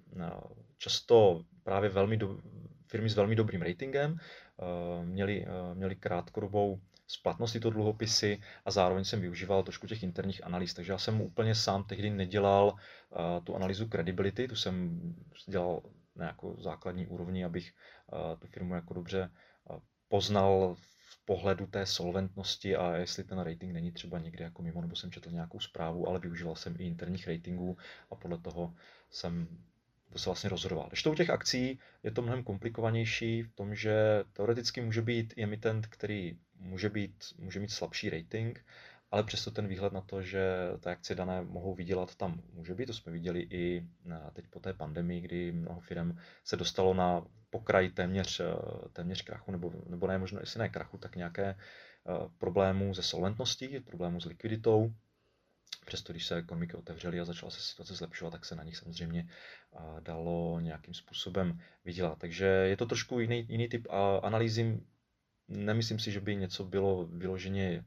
často 0.78 1.42
právě 1.64 1.90
velmi 1.90 2.18
do, 2.18 2.38
firmy 2.88 3.10
s 3.10 3.16
velmi 3.16 3.36
dobrým 3.36 3.62
ratingem, 3.62 4.18
eh, 4.20 5.06
měli, 5.06 5.46
eh, 5.46 5.76
měli 5.76 5.96
krátkodobou 5.96 6.82
splatnost 7.08 7.54
tyto 7.54 7.70
dluhopisy 7.70 8.40
a 8.66 8.72
zároveň 8.72 9.04
jsem 9.04 9.22
využíval 9.22 9.64
trošku 9.64 9.88
těch 9.88 10.04
interních 10.04 10.46
analýz, 10.46 10.74
takže 10.74 10.92
já 10.92 10.98
jsem 10.98 11.22
úplně 11.22 11.56
sám 11.56 11.84
tehdy 11.84 12.10
nedělal 12.10 12.76
eh, 12.76 13.42
tu 13.42 13.56
analýzu 13.56 13.88
credibility, 13.88 14.48
tu 14.48 14.56
jsem 14.56 15.00
dělal 15.48 15.82
na 16.16 16.26
jako 16.26 16.56
základní 16.60 17.08
úrovni, 17.08 17.46
abych 17.46 17.74
tu 18.40 18.48
firmu 18.48 18.76
jako 18.76 18.94
dobře 18.94 19.32
poznal 20.08 20.76
v 21.12 21.26
pohledu 21.26 21.66
té 21.68 21.86
solventnosti 21.86 22.76
a 22.76 22.96
jestli 22.96 23.24
ten 23.24 23.40
rating 23.40 23.74
není 23.74 23.92
třeba 23.92 24.20
někde 24.20 24.44
jako 24.44 24.62
mimo, 24.62 24.82
nebo 24.82 24.96
jsem 24.96 25.12
četl 25.12 25.32
nějakou 25.32 25.60
zprávu, 25.60 26.08
ale 26.08 26.20
využíval 26.20 26.56
jsem 26.56 26.76
i 26.80 26.84
interních 26.84 27.28
ratingů 27.28 27.78
a 28.12 28.16
podle 28.16 28.38
toho 28.38 28.74
jsem 29.10 29.48
to 30.14 30.20
se 30.20 30.30
vlastně 30.30 30.50
rozhodoval. 30.50 30.88
Když 30.88 31.04
to 31.04 31.12
u 31.12 31.16
těch 31.16 31.30
akcí 31.30 31.80
je 32.04 32.12
to 32.12 32.22
mnohem 32.22 32.44
komplikovanější 32.44 33.44
v 33.44 33.54
tom, 33.56 33.76
že 33.76 34.24
teoreticky 34.34 34.82
může 34.82 35.02
být 35.02 35.34
emitent, 35.38 35.88
který 35.88 36.38
může, 36.60 36.90
být, 36.90 37.24
může 37.38 37.60
mít 37.60 37.72
slabší 37.72 38.10
rating, 38.10 38.66
ale 39.12 39.24
přesto 39.24 39.52
ten 39.52 39.68
výhled 39.68 39.94
na 39.94 40.02
to, 40.02 40.22
že 40.22 40.44
ty 40.80 40.90
akcie 40.90 41.18
dané 41.18 41.42
mohou 41.42 41.76
vydělat, 41.76 42.16
tam 42.16 42.42
může 42.54 42.76
být. 42.76 42.86
To 42.86 42.94
jsme 42.94 43.12
viděli 43.12 43.48
i 43.50 43.88
teď 44.34 44.48
po 44.48 44.60
té 44.60 44.74
pandemii, 44.74 45.22
kdy 45.22 45.52
mnoho 45.52 45.80
firm 45.80 46.18
se 46.44 46.58
dostalo 46.58 46.94
na 46.94 47.26
pokraj 47.50 47.90
téměř, 47.90 48.42
téměř 48.94 49.22
krachu, 49.22 49.52
nebo, 49.52 49.74
nebo 49.88 50.08
ne 50.08 50.18
možná, 50.18 50.40
jestli 50.40 50.60
ne 50.60 50.70
krachu, 50.70 50.98
tak 50.98 51.16
nějaké 51.16 51.46
eh, 51.46 51.58
problémů 52.38 52.94
se 52.94 53.04
solventností, 53.04 53.80
problémů 53.80 54.22
s 54.22 54.26
likviditou. 54.26 54.94
Přesto, 55.86 56.14
když 56.14 56.26
se 56.26 56.36
ekonomiky 56.36 56.74
otevřely 56.74 57.20
a 57.20 57.26
začala 57.26 57.50
se 57.52 57.62
situace 57.62 57.96
zlepšovat, 57.96 58.32
tak 58.32 58.46
se 58.46 58.56
na 58.56 58.64
nich 58.64 58.78
samozřejmě 58.78 59.30
dalo 60.00 60.60
nějakým 60.60 60.94
způsobem 60.94 61.60
vydělat. 61.86 62.20
Takže 62.20 62.46
je 62.46 62.78
to 62.78 62.86
trošku 62.86 63.20
jiný, 63.20 63.46
jiný 63.50 63.68
typ 63.68 63.88
analýzy. 64.22 64.80
Nemyslím 65.48 66.00
si, 66.00 66.12
že 66.12 66.22
by 66.22 66.36
něco 66.36 66.64
bylo 66.64 67.06
vyloženě 67.06 67.86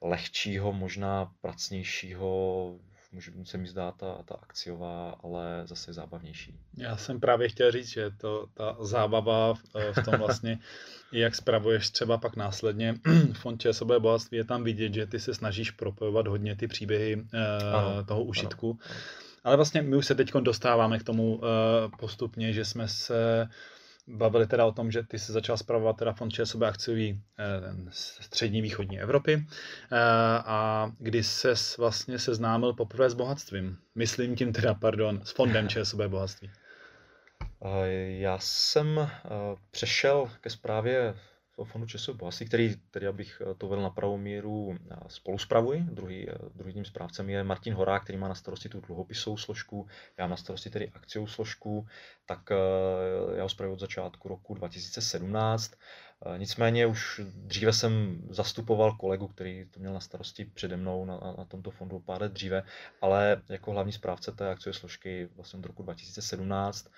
lehčího, 0.00 0.72
možná 0.72 1.32
pracnějšího 1.40 2.74
může 3.12 3.32
se 3.44 3.58
mi 3.58 3.66
zdát 3.66 3.96
ta, 3.96 4.22
ta 4.24 4.34
akciová, 4.34 5.16
ale 5.22 5.62
zase 5.64 5.92
zábavnější. 5.92 6.54
Já 6.76 6.96
jsem 6.96 7.20
právě 7.20 7.48
chtěl 7.48 7.72
říct, 7.72 7.88
že 7.88 8.10
to, 8.10 8.46
ta 8.54 8.76
zábava 8.80 9.54
v, 9.54 9.62
eh, 9.76 9.92
v 9.92 10.04
tom 10.04 10.14
vlastně, 10.18 10.58
jak 11.12 11.34
spravuješ 11.34 11.90
třeba 11.90 12.18
pak 12.18 12.36
následně 12.36 12.94
fond 13.32 13.62
ČSOB 13.62 13.88
bohatství, 13.98 14.36
je 14.36 14.44
tam 14.44 14.64
vidět, 14.64 14.94
že 14.94 15.06
ty 15.06 15.20
se 15.20 15.34
snažíš 15.34 15.70
propojovat 15.70 16.26
hodně 16.26 16.56
ty 16.56 16.68
příběhy 16.68 17.24
ano, 17.72 18.04
toho 18.04 18.24
užitku. 18.24 18.78
Ano, 18.80 18.94
ano. 18.94 19.00
Ale 19.44 19.56
vlastně 19.56 19.82
my 19.82 19.96
už 19.96 20.06
se 20.06 20.14
teď 20.14 20.32
dostáváme 20.32 20.98
k 20.98 21.04
tomu 21.04 21.40
postupně, 21.98 22.52
že 22.52 22.64
jsme 22.64 22.88
se 22.88 23.48
bavili 24.08 24.46
teda 24.46 24.66
o 24.66 24.72
tom, 24.72 24.90
že 24.90 25.02
ty 25.02 25.18
se 25.18 25.32
začal 25.32 25.56
zpravovat 25.56 25.96
teda 25.96 26.12
fond 26.12 26.30
ČSOB 26.30 26.62
akciový 26.62 27.22
eh, 27.38 27.44
střední 28.20 28.62
východní 28.62 29.00
Evropy 29.00 29.46
eh, 29.92 29.96
a 30.44 30.90
kdy 30.98 31.24
se 31.24 31.54
vlastně 31.78 32.18
seznámil 32.18 32.72
poprvé 32.72 33.10
s 33.10 33.14
bohatstvím. 33.14 33.76
Myslím 33.94 34.36
tím 34.36 34.52
teda, 34.52 34.74
pardon, 34.74 35.20
s 35.24 35.30
fondem 35.30 35.68
ČSOB 35.68 36.00
bohatství. 36.00 36.50
Já 38.18 38.38
jsem 38.38 39.10
přešel 39.70 40.30
ke 40.40 40.50
zprávě 40.50 41.14
fondu 41.64 41.86
Českého 41.86 42.16
bohatství, 42.16 42.46
který, 42.46 42.76
který 42.90 43.06
abych 43.06 43.42
to 43.58 43.68
vedl 43.68 43.82
na 43.82 43.90
pravou 43.90 44.16
míru, 44.16 44.76
spolu 45.08 45.38
spravuji. 45.38 45.80
Druhý, 45.80 46.26
druhým 46.54 46.84
správcem 46.84 47.30
je 47.30 47.44
Martin 47.44 47.74
Horák, 47.74 48.02
který 48.02 48.18
má 48.18 48.28
na 48.28 48.34
starosti 48.34 48.68
tu 48.68 48.80
dluhopisovou 48.80 49.36
složku, 49.36 49.86
já 50.18 50.24
mám 50.24 50.30
na 50.30 50.36
starosti 50.36 50.70
tedy 50.70 50.90
akciovou 50.94 51.26
složku, 51.26 51.86
tak 52.26 52.40
já 53.34 53.42
ho 53.42 53.48
spravuji 53.48 53.72
od 53.72 53.80
začátku 53.80 54.28
roku 54.28 54.54
2017. 54.54 55.72
Nicméně 56.36 56.86
už 56.86 57.20
dříve 57.24 57.72
jsem 57.72 58.22
zastupoval 58.30 58.92
kolegu, 58.92 59.28
který 59.28 59.66
to 59.70 59.80
měl 59.80 59.92
na 59.92 60.00
starosti 60.00 60.44
přede 60.44 60.76
mnou 60.76 61.04
na, 61.04 61.34
na 61.38 61.44
tomto 61.44 61.70
fondu 61.70 61.98
pár 61.98 62.22
let 62.22 62.32
dříve, 62.32 62.62
ale 63.00 63.42
jako 63.48 63.70
hlavní 63.70 63.92
správce 63.92 64.32
té 64.32 64.50
akciové 64.50 64.78
složky 64.78 65.28
vlastně 65.36 65.58
od 65.58 65.66
roku 65.66 65.82
2017 65.82 66.88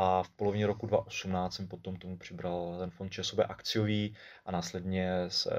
a 0.00 0.22
v 0.22 0.30
polovině 0.30 0.66
roku 0.66 0.86
2018 0.86 1.54
jsem 1.54 1.68
potom 1.68 1.96
tomu 1.96 2.16
přibral 2.18 2.76
ten 2.78 2.90
fond 2.90 3.10
ČSOB 3.12 3.38
akciový 3.38 4.16
a 4.44 4.52
následně 4.52 5.24
se 5.28 5.50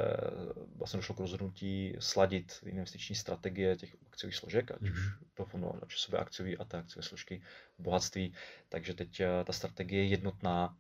vlastně 0.76 0.98
došlo 0.98 1.16
k 1.16 1.20
rozhodnutí 1.20 1.96
sladit 2.00 2.60
investiční 2.66 3.16
strategie 3.16 3.76
těch 3.76 3.96
akciových 4.08 4.36
složek, 4.36 4.72
ať 4.72 4.82
už 4.82 4.90
mhm. 4.90 5.26
to 5.34 5.46
fondu 5.46 5.72
ČSOB 5.88 6.14
akciový 6.14 6.58
a 6.58 6.66
té 6.66 6.78
akciové 6.78 7.04
složky 7.04 7.42
bohatství. 7.80 8.34
Takže 8.70 8.94
teď 8.94 9.20
eh, 9.20 9.44
ta 9.44 9.54
strategie 9.54 10.04
je 10.04 10.10
jednotná. 10.10 10.78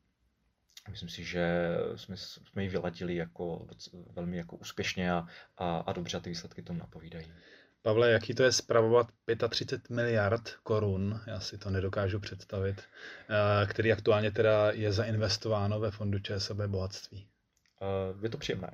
Myslím 0.89 1.09
si, 1.09 1.23
že 1.23 1.75
jsme, 1.95 2.17
jsme 2.17 2.63
ji 2.63 2.69
vyladili 2.69 3.15
jako 3.15 3.67
velmi 4.11 4.37
jako 4.37 4.55
úspěšně 4.55 5.11
a, 5.11 5.27
a, 5.57 5.77
a 5.77 5.93
dobře 5.93 6.17
a 6.17 6.19
ty 6.19 6.29
výsledky 6.29 6.61
tomu 6.61 6.79
napovídají. 6.79 7.31
Pavle, 7.81 8.11
jaký 8.11 8.33
to 8.33 8.43
je 8.43 8.51
spravovat 8.51 9.07
35 9.49 9.95
miliard 9.95 10.49
korun, 10.63 11.21
já 11.27 11.39
si 11.39 11.57
to 11.57 11.69
nedokážu 11.69 12.19
představit, 12.19 12.81
eh, 12.81 13.67
který 13.67 13.91
aktuálně 13.91 14.31
teda 14.31 14.71
je 14.71 14.91
zainvestováno 14.91 15.79
ve 15.79 15.91
fondu 15.91 16.19
ČSB 16.19 16.61
bohatství? 16.67 17.27
Uh, 17.81 18.23
je 18.23 18.29
to 18.29 18.37
příjemné. 18.37 18.71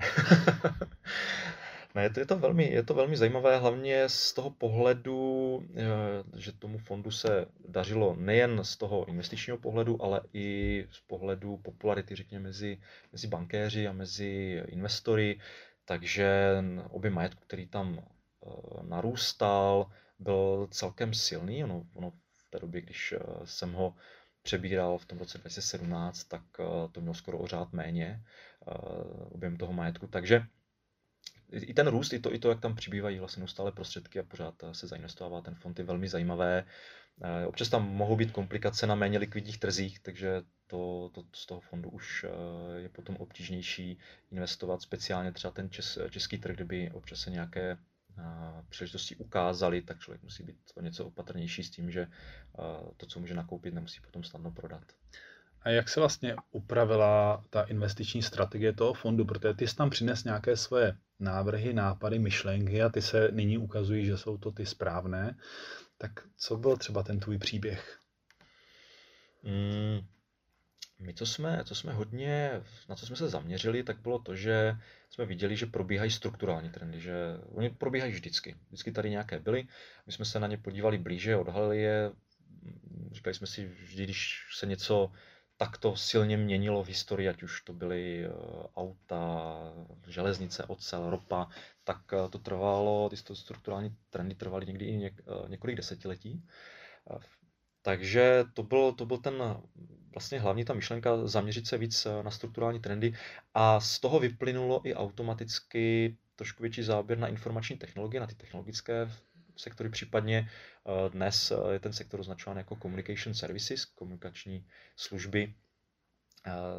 ne, 1.96 2.10
to 2.10 2.20
je, 2.20 2.26
to 2.26 2.40
velmi, 2.40 2.72
je 2.72 2.84
to 2.84 2.94
velmi 2.94 3.18
zajímavé, 3.18 3.58
hlavně 3.58 4.10
z 4.10 4.34
toho 4.34 4.50
pohledu, 4.50 5.64
eh, 5.76 5.84
že 6.40 6.52
tomu 6.52 6.78
fondu 6.78 7.12
se 7.12 7.46
dařilo 7.68 8.16
nejen 8.20 8.64
z 8.64 8.78
toho 8.78 9.06
investičního 9.06 9.58
pohledu, 9.58 10.04
ale 10.04 10.22
i 10.34 10.88
z 10.92 11.00
pohledu 11.00 11.58
popularity, 11.58 12.16
řekněme, 12.16 12.44
mezi, 12.44 12.78
mezi 13.12 13.28
bankéři 13.28 13.88
a 13.88 13.92
mezi 13.92 14.64
investory. 14.68 15.40
Takže 15.86 16.58
obě 16.90 17.12
majetku, 17.12 17.42
který 17.46 17.68
tam 17.68 18.00
Eh, 18.00 18.15
narůstal, 18.82 19.92
byl 20.20 20.68
celkem 20.72 21.14
silný. 21.14 21.64
Ono, 21.64 21.84
ono 21.94 22.12
v 22.12 22.50
té 22.50 22.60
době, 22.60 22.82
když 22.82 23.12
eh, 23.12 23.20
jsem 23.44 23.74
ho 23.74 23.96
přebíral 24.42 24.98
v 24.98 25.06
tom 25.06 25.18
roce 25.18 25.38
2017, 25.38 26.24
tak 26.24 26.44
eh, 26.60 26.64
to 26.92 27.02
mělo 27.02 27.14
skoro 27.14 27.40
o 27.40 27.48
řád 27.48 27.74
méně 27.74 28.24
objem 29.32 29.58
toho 29.58 29.74
majetku. 29.74 30.08
Takže 30.08 30.44
i 31.52 31.74
ten 31.74 31.88
růst, 31.88 32.14
i 32.14 32.20
to, 32.20 32.34
i 32.34 32.40
to, 32.40 32.50
jak 32.50 32.60
tam 32.60 32.76
přibývají 32.76 33.20
vlastně 33.20 33.42
neustále 33.42 33.72
prostředky 33.72 34.20
a 34.20 34.24
pořád 34.24 34.54
se 34.72 34.88
zainvestovává 34.88 35.42
ten 35.42 35.56
fond, 35.56 35.80
je 35.80 35.86
velmi 35.86 36.08
zajímavé. 36.08 36.66
Občas 37.48 37.70
tam 37.70 37.90
mohou 37.90 38.16
být 38.16 38.32
komplikace 38.32 38.88
na 38.88 38.96
méně 38.96 39.18
likvidních 39.18 39.60
trzích, 39.60 40.00
takže 40.00 40.42
to, 40.68 41.10
to 41.14 41.24
z 41.34 41.46
toho 41.46 41.62
fondu 41.62 41.90
už 41.90 42.26
je 42.78 42.90
potom 42.90 43.16
obtížnější 43.16 44.00
investovat, 44.32 44.82
speciálně 44.82 45.32
třeba 45.32 45.52
ten 45.52 45.70
čes, 45.70 46.00
český 46.10 46.38
trh, 46.38 46.56
kdyby 46.56 46.92
občas 46.94 47.20
se 47.20 47.30
nějaké 47.30 47.78
příležitosti 48.70 49.16
ukázali, 49.16 49.82
tak 49.82 50.00
člověk 50.00 50.24
musí 50.24 50.44
být 50.44 50.58
o 50.76 50.82
něco 50.82 51.06
opatrnější 51.06 51.64
s 51.64 51.70
tím, 51.70 51.92
že 51.92 52.08
to, 52.98 53.06
co 53.06 53.20
může 53.20 53.34
nakoupit, 53.34 53.74
nemusí 53.74 54.00
potom 54.02 54.24
snadno 54.24 54.52
prodat. 54.52 54.84
A 55.62 55.70
jak 55.70 55.90
se 55.90 56.00
vlastně 56.00 56.36
upravila 56.52 57.44
ta 57.50 57.62
investiční 57.62 58.22
strategie 58.22 58.74
toho 58.74 58.94
fondu? 58.94 59.26
Protože 59.26 59.54
ty 59.54 59.68
jsi 59.68 59.76
tam 59.76 59.90
přines 59.90 60.24
nějaké 60.24 60.58
svoje 60.58 60.98
návrhy, 61.20 61.74
nápady, 61.74 62.20
myšlenky 62.20 62.84
a 62.84 62.90
ty 62.90 63.02
se 63.02 63.30
nyní 63.32 63.58
ukazují, 63.58 64.06
že 64.06 64.18
jsou 64.18 64.38
to 64.38 64.52
ty 64.52 64.66
správné. 64.66 65.38
Tak 65.98 66.12
co 66.38 66.58
byl 66.58 66.78
třeba 66.78 67.04
ten 67.04 67.20
tvůj 67.20 67.38
příběh? 67.38 68.00
Mm, 69.44 70.08
my, 71.00 71.14
co 71.14 71.26
jsme, 71.26 71.62
co 71.66 71.76
jsme 71.76 71.94
hodně, 71.94 72.62
na 72.90 72.96
co 72.96 73.06
jsme 73.06 73.16
se 73.16 73.30
zaměřili, 73.30 73.84
tak 73.84 74.00
bylo 74.00 74.20
to, 74.20 74.36
že 74.36 74.78
jsme 75.10 75.26
viděli, 75.26 75.58
že 75.58 75.66
probíhají 75.66 76.12
strukturální 76.12 76.70
trendy, 76.70 77.00
že 77.00 77.14
oni 77.52 77.70
probíhají 77.70 78.12
vždycky. 78.12 78.56
Vždycky 78.68 78.92
tady 78.92 79.10
nějaké 79.10 79.40
byly, 79.40 79.68
my 80.06 80.12
jsme 80.12 80.26
se 80.26 80.40
na 80.40 80.48
ně 80.48 80.58
podívali 80.58 80.98
blíže, 80.98 81.36
odhalili 81.36 81.82
je, 81.82 82.12
říkali 83.12 83.34
jsme 83.34 83.48
si 83.48 83.66
vždy, 83.66 84.04
když 84.04 84.48
se 84.54 84.66
něco 84.66 85.12
takto 85.58 85.96
silně 85.96 86.38
měnilo 86.38 86.84
v 86.84 86.88
historii, 86.88 87.30
ať 87.30 87.44
už 87.44 87.62
to 87.62 87.74
byly 87.74 88.26
eh, 88.26 88.30
auta, 88.76 89.54
železnice, 90.08 90.64
ocel, 90.64 91.10
ropa, 91.10 91.48
tak 91.84 92.14
eh, 92.14 92.30
to 92.30 92.40
trvalo, 92.40 93.10
ty 93.10 93.18
strukturální 93.18 93.96
trendy 94.10 94.36
trvaly 94.36 94.66
někdy 94.66 94.86
i 94.86 94.98
něk, 94.98 95.22
eh, 95.22 95.50
několik 95.50 95.76
desetiletí. 95.76 96.44
Takže 97.86 98.44
to 98.54 98.64
byl, 98.64 98.92
to 98.92 99.06
byl 99.06 99.18
ten 99.18 99.34
vlastně 100.12 100.40
hlavní 100.40 100.66
ta 100.66 100.74
myšlenka 100.74 101.28
zaměřit 101.28 101.68
se 101.68 101.78
víc 101.78 102.06
eh, 102.06 102.24
na 102.24 102.32
strukturální 102.32 102.80
trendy. 102.80 103.14
A 103.54 103.80
z 103.80 104.00
toho 104.00 104.20
vyplynulo 104.20 104.88
i 104.88 104.96
automaticky 104.96 106.18
trošku 106.36 106.64
větší 106.64 106.84
záběr 106.84 107.18
na 107.18 107.28
informační 107.28 107.78
technologie, 107.78 108.20
na 108.20 108.28
ty 108.28 108.36
technologické 108.36 109.12
sektory, 109.58 109.90
případně 109.90 110.50
eh, 110.50 111.10
dnes 111.10 111.52
eh, 111.52 111.74
je 111.74 111.80
ten 111.80 111.94
sektor 111.94 112.20
označován 112.20 112.58
jako 112.58 112.76
communication 112.76 113.34
services, 113.34 113.86
komunikační 113.86 114.66
služby, 114.96 115.54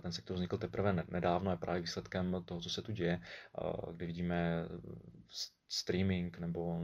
ten 0.02 0.12
sektor 0.12 0.36
vznikl 0.36 0.58
teprve 0.58 1.04
nedávno, 1.10 1.50
je 1.50 1.56
právě 1.56 1.80
výsledkem 1.82 2.42
toho, 2.44 2.60
co 2.60 2.70
se 2.70 2.82
tu 2.82 2.92
děje, 2.92 3.20
kdy 3.92 4.06
vidíme 4.06 4.68
streaming 5.68 6.38
nebo 6.38 6.80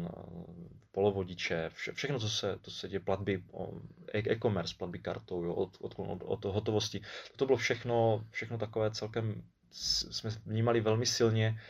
polovodiče, 0.93 1.71
vše, 1.75 1.93
všechno, 1.93 2.19
co 2.19 2.29
se, 2.29 2.59
to 2.59 2.71
se 2.71 2.89
děje, 2.89 3.01
platby, 3.01 3.45
e- 4.13 4.33
e-commerce, 4.33 4.75
platby 4.79 4.99
kartou, 4.99 5.45
jo, 5.45 5.55
od, 5.55 5.77
od, 5.81 5.95
od, 5.99 6.23
od 6.25 6.45
hotovosti. 6.45 7.01
To 7.37 7.47
bylo 7.47 7.59
všechno, 7.59 8.27
všechno 8.31 8.59
takové 8.59 8.91
celkem, 8.91 9.43
jsme 9.71 10.31
vnímali 10.31 10.81
velmi 10.81 11.07
silně 11.07 11.61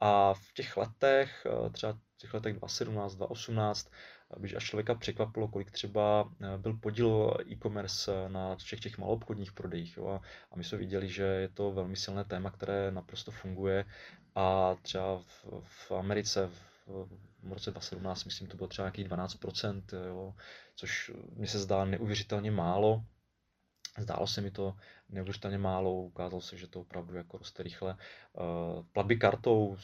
a 0.00 0.34
v 0.34 0.52
těch 0.54 0.76
letech, 0.76 1.46
třeba 1.72 1.92
v 1.92 2.16
těch 2.16 2.34
letech 2.34 2.52
2017, 2.52 3.14
2018, 3.14 3.90
když 4.38 4.54
až 4.54 4.64
člověka 4.64 4.94
překvapilo, 4.94 5.48
kolik 5.48 5.70
třeba 5.70 6.32
eh, 6.40 6.58
byl 6.58 6.74
podíl 6.74 7.36
e-commerce 7.50 8.28
na 8.28 8.56
všech 8.56 8.80
těch 8.80 8.98
maloobchodních 8.98 9.52
prodejích. 9.52 9.96
Jo? 9.96 10.20
A, 10.52 10.56
my 10.56 10.64
jsme 10.64 10.78
viděli, 10.78 11.08
že 11.08 11.22
je 11.22 11.48
to 11.48 11.72
velmi 11.72 11.96
silné 11.96 12.24
téma, 12.24 12.50
které 12.50 12.90
naprosto 12.90 13.30
funguje 13.30 13.84
a 14.34 14.76
třeba 14.82 15.18
v, 15.18 15.46
v 15.62 15.92
Americe 15.92 16.46
v, 16.46 17.08
v 17.42 17.52
roce 17.52 17.70
2017, 17.70 18.24
myslím, 18.24 18.48
to 18.48 18.56
bylo 18.56 18.68
třeba 18.68 18.86
nějakých 18.86 19.08
12%, 19.08 19.82
jo? 20.08 20.34
což 20.74 21.10
mi 21.36 21.46
se 21.46 21.58
zdá 21.58 21.84
neuvěřitelně 21.84 22.50
málo. 22.50 23.04
Zdálo 23.98 24.26
se 24.26 24.40
mi 24.40 24.50
to 24.50 24.76
neuvěřitelně 25.08 25.58
málo, 25.58 26.02
ukázalo 26.02 26.40
se, 26.40 26.56
že 26.56 26.66
to 26.66 26.80
opravdu 26.80 27.16
jako 27.16 27.38
roste 27.38 27.62
rychle. 27.62 27.96
Uh, 28.32 28.84
platby 28.92 29.16
kartou, 29.16 29.76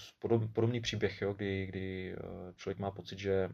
podobný 0.53 0.81
příběh, 0.81 1.23
jo, 1.23 1.35
kdy, 1.35 1.67
kdy 1.67 2.17
eh, 2.19 2.53
člověk 2.57 2.79
má 2.79 2.91
pocit, 2.91 3.19
že 3.19 3.49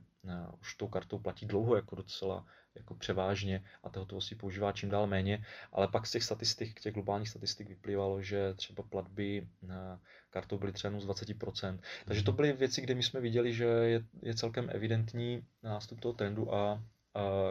už 0.61 0.75
tou 0.75 0.89
kartou 0.89 1.19
platí 1.19 1.47
dlouho 1.47 1.77
jako 1.77 1.97
docela 1.97 2.47
jako 2.75 2.95
převážně 2.95 3.65
a 3.83 3.91
té 3.91 4.01
hotovosti 4.01 4.35
používá 4.35 4.73
čím 4.73 4.89
dál 4.89 5.07
méně, 5.07 5.45
ale 5.73 5.89
pak 5.89 6.07
z 6.07 6.11
těch 6.11 6.25
statistik, 6.25 6.81
těch 6.81 6.95
globálních 6.95 7.29
statistik 7.29 7.69
vyplývalo, 7.69 8.23
že 8.23 8.55
třeba 8.55 8.83
platby 8.83 9.49
kartou 10.31 10.59
byly 10.59 10.73
třeba 10.73 11.01
z 11.01 11.07
20%. 11.07 11.79
Takže 12.05 12.23
to 12.23 12.31
mhm. 12.31 12.37
byly 12.37 12.53
věci, 12.53 12.81
kde 12.81 12.95
my 12.95 13.03
jsme 13.03 13.21
viděli, 13.21 13.55
že 13.55 13.65
je, 13.65 14.05
je 14.23 14.35
celkem 14.35 14.71
evidentní 14.73 15.47
nástup 15.63 16.01
toho 16.01 16.13
trendu 16.13 16.55
a 16.55 16.83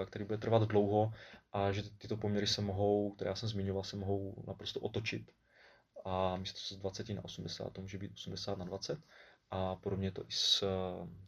který 0.05 0.25
bude 0.25 0.37
trvat 0.37 0.63
dlouho 0.63 1.13
a 1.53 1.71
že 1.71 1.83
tyto 1.97 2.17
poměry 2.17 2.47
se 2.47 2.61
mohou, 2.61 3.11
které 3.11 3.29
já 3.29 3.35
jsem 3.35 3.49
zmiňoval, 3.49 3.83
se 3.83 3.95
mohou 3.95 4.43
naprosto 4.47 4.79
otočit 4.79 5.31
a 6.05 6.37
místo 6.37 6.75
z 6.75 6.77
20 6.77 7.09
na 7.09 7.25
80 7.25 7.73
to 7.73 7.81
může 7.81 7.97
být 7.97 8.11
80 8.13 8.57
na 8.57 8.65
20 8.65 8.99
a 9.51 9.75
podobně 9.75 10.11
to 10.11 10.21
i 10.21 10.31
s, 10.31 10.63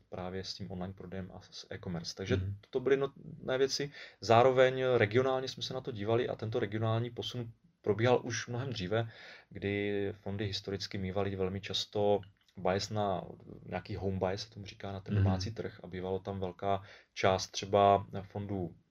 právě 0.10 0.44
s 0.44 0.54
tím 0.54 0.72
online 0.72 0.94
prodejem 0.94 1.32
a 1.34 1.42
s 1.52 1.68
e-commerce. 1.70 2.16
Takže 2.16 2.36
mm. 2.36 2.56
to 2.70 2.80
byly 2.80 2.98
nutné 2.98 3.58
věci. 3.58 3.92
Zároveň 4.22 4.84
regionálně 4.98 5.48
jsme 5.48 5.64
se 5.64 5.74
na 5.74 5.82
to 5.82 5.92
dívali 5.92 6.30
a 6.30 6.36
tento 6.36 6.60
regionální 6.60 7.10
posun 7.10 7.52
probíhal 7.82 8.22
už 8.24 8.48
mnohem 8.48 8.70
dříve, 8.70 9.10
kdy 9.50 10.14
fondy 10.22 10.46
historicky 10.46 10.98
mývaly 10.98 11.36
velmi 11.36 11.62
často 11.62 12.22
bias 12.58 12.90
na 12.90 13.24
nějaký 13.66 13.96
home 13.96 14.20
bias, 14.20 14.42
se 14.42 14.50
tomu 14.50 14.66
říká, 14.66 14.92
na 14.92 15.00
ten 15.00 15.16
domácí 15.16 15.52
trh 15.52 15.80
a 15.84 15.88
bývalo 15.88 16.20
tam 16.20 16.40
velká 16.40 16.82
část 17.14 17.48
třeba 17.48 18.08
fondů 18.22 18.76
Eh, 18.76 18.83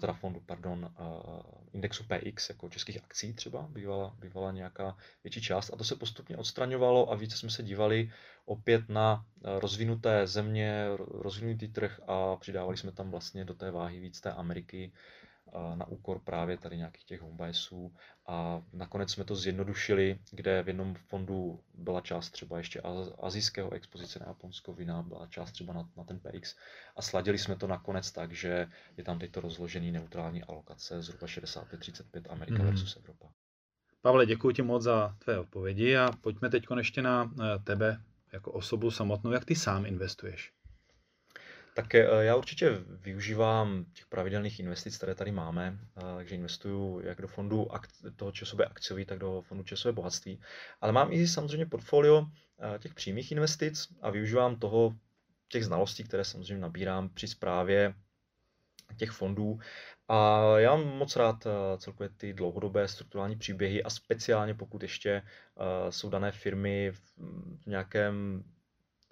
teda 0.00 0.12
fondu, 0.12 0.40
pardon, 0.40 0.90
eh, 0.90 1.42
indexu 1.72 2.04
PX, 2.04 2.48
jako 2.48 2.68
českých 2.68 3.04
akcí 3.04 3.34
třeba, 3.34 3.62
bývala, 3.62 4.14
bývala 4.18 4.52
nějaká 4.52 4.96
větší 5.24 5.42
část. 5.42 5.70
A 5.72 5.76
to 5.76 5.84
se 5.84 5.96
postupně 5.96 6.36
odstraňovalo 6.36 7.12
a 7.12 7.14
více 7.14 7.36
jsme 7.36 7.50
se 7.50 7.62
dívali 7.62 8.12
opět 8.44 8.88
na 8.88 9.24
eh, 9.24 9.60
rozvinuté 9.60 10.26
země, 10.26 10.84
rozvinutý 10.96 11.68
trh 11.68 12.00
a 12.06 12.36
přidávali 12.36 12.76
jsme 12.76 12.92
tam 12.92 13.10
vlastně 13.10 13.44
do 13.44 13.54
té 13.54 13.70
váhy 13.70 14.00
víc 14.00 14.20
té 14.20 14.32
Ameriky, 14.32 14.92
na 15.74 15.86
úkor 15.86 16.18
právě 16.18 16.58
tady 16.58 16.76
nějakých 16.76 17.04
těch 17.04 17.20
homebiasů 17.20 17.94
a 18.26 18.62
nakonec 18.72 19.12
jsme 19.12 19.24
to 19.24 19.36
zjednodušili, 19.36 20.18
kde 20.30 20.62
v 20.62 20.68
jednom 20.68 20.94
fondu 20.94 21.60
byla 21.74 22.00
část 22.00 22.30
třeba 22.30 22.58
ještě 22.58 22.80
azijského 23.22 23.72
expozice 23.72 24.18
na 24.18 24.26
Japonsko, 24.28 24.72
vina 24.72 25.02
byla 25.02 25.26
část 25.26 25.52
třeba 25.52 25.72
na, 25.72 25.88
na 25.96 26.04
ten 26.04 26.20
PX 26.20 26.56
a 26.96 27.02
sladili 27.02 27.38
jsme 27.38 27.56
to 27.56 27.66
nakonec 27.66 28.12
tak, 28.12 28.32
že 28.32 28.68
je 28.96 29.04
tam 29.04 29.18
teď 29.18 29.32
to 29.32 29.40
rozložený 29.40 29.92
neutrální 29.92 30.42
alokace 30.42 31.02
zhruba 31.02 31.26
65-35 31.26 32.22
Amerika 32.28 32.62
mm. 32.62 32.68
versus 32.68 32.96
Evropa. 32.96 33.28
Pavle, 34.02 34.26
děkuji 34.26 34.54
ti 34.54 34.62
moc 34.62 34.82
za 34.82 35.16
tvé 35.18 35.38
odpovědi 35.38 35.96
a 35.96 36.10
pojďme 36.20 36.50
teď 36.50 36.64
ještě 36.76 37.02
na 37.02 37.32
eh, 37.40 37.58
tebe 37.58 38.00
jako 38.32 38.52
osobu 38.52 38.90
samotnou, 38.90 39.32
jak 39.32 39.44
ty 39.44 39.54
sám 39.54 39.86
investuješ. 39.86 40.52
Tak 41.74 41.94
eh, 41.94 42.06
já 42.20 42.36
určitě 42.36 42.70
využívám 42.88 43.84
těch 43.92 44.06
pravidelných 44.06 44.60
investic, 44.60 44.96
které 44.96 45.14
tady 45.14 45.32
máme, 45.32 45.78
eh, 45.96 46.00
takže 46.16 46.34
investuju 46.34 47.00
jak 47.00 47.20
do 47.20 47.28
fondu 47.28 47.68
toho 48.16 48.32
časové 48.32 48.64
akciový, 48.64 49.04
tak 49.04 49.18
do 49.18 49.40
fondu 49.40 49.64
časové 49.64 49.92
bohatství. 49.92 50.40
Ale 50.80 50.92
mám 50.92 51.12
i 51.12 51.28
samozřejmě 51.28 51.66
portfolio 51.66 52.26
eh, 52.26 52.78
těch 52.78 52.94
přímých 52.94 53.32
investic 53.32 53.88
a 54.02 54.10
využívám 54.10 54.56
toho 54.56 54.94
těch 55.48 55.64
znalostí, 55.64 56.04
které 56.04 56.24
samozřejmě 56.24 56.62
nabírám 56.62 57.08
při 57.08 57.28
správě 57.28 57.94
těch 58.96 59.10
fondů. 59.10 59.58
A 60.08 60.40
já 60.58 60.76
mám 60.76 60.86
moc 60.86 61.16
rád 61.16 61.46
celkově 61.78 62.08
ty 62.08 62.32
dlouhodobé 62.32 62.88
strukturální 62.88 63.36
příběhy 63.36 63.82
a 63.82 63.90
speciálně 63.90 64.54
pokud 64.54 64.82
ještě 64.82 65.22
jsou 65.90 66.10
dané 66.10 66.32
firmy 66.32 66.92
v 66.92 67.66
nějakém 67.66 68.44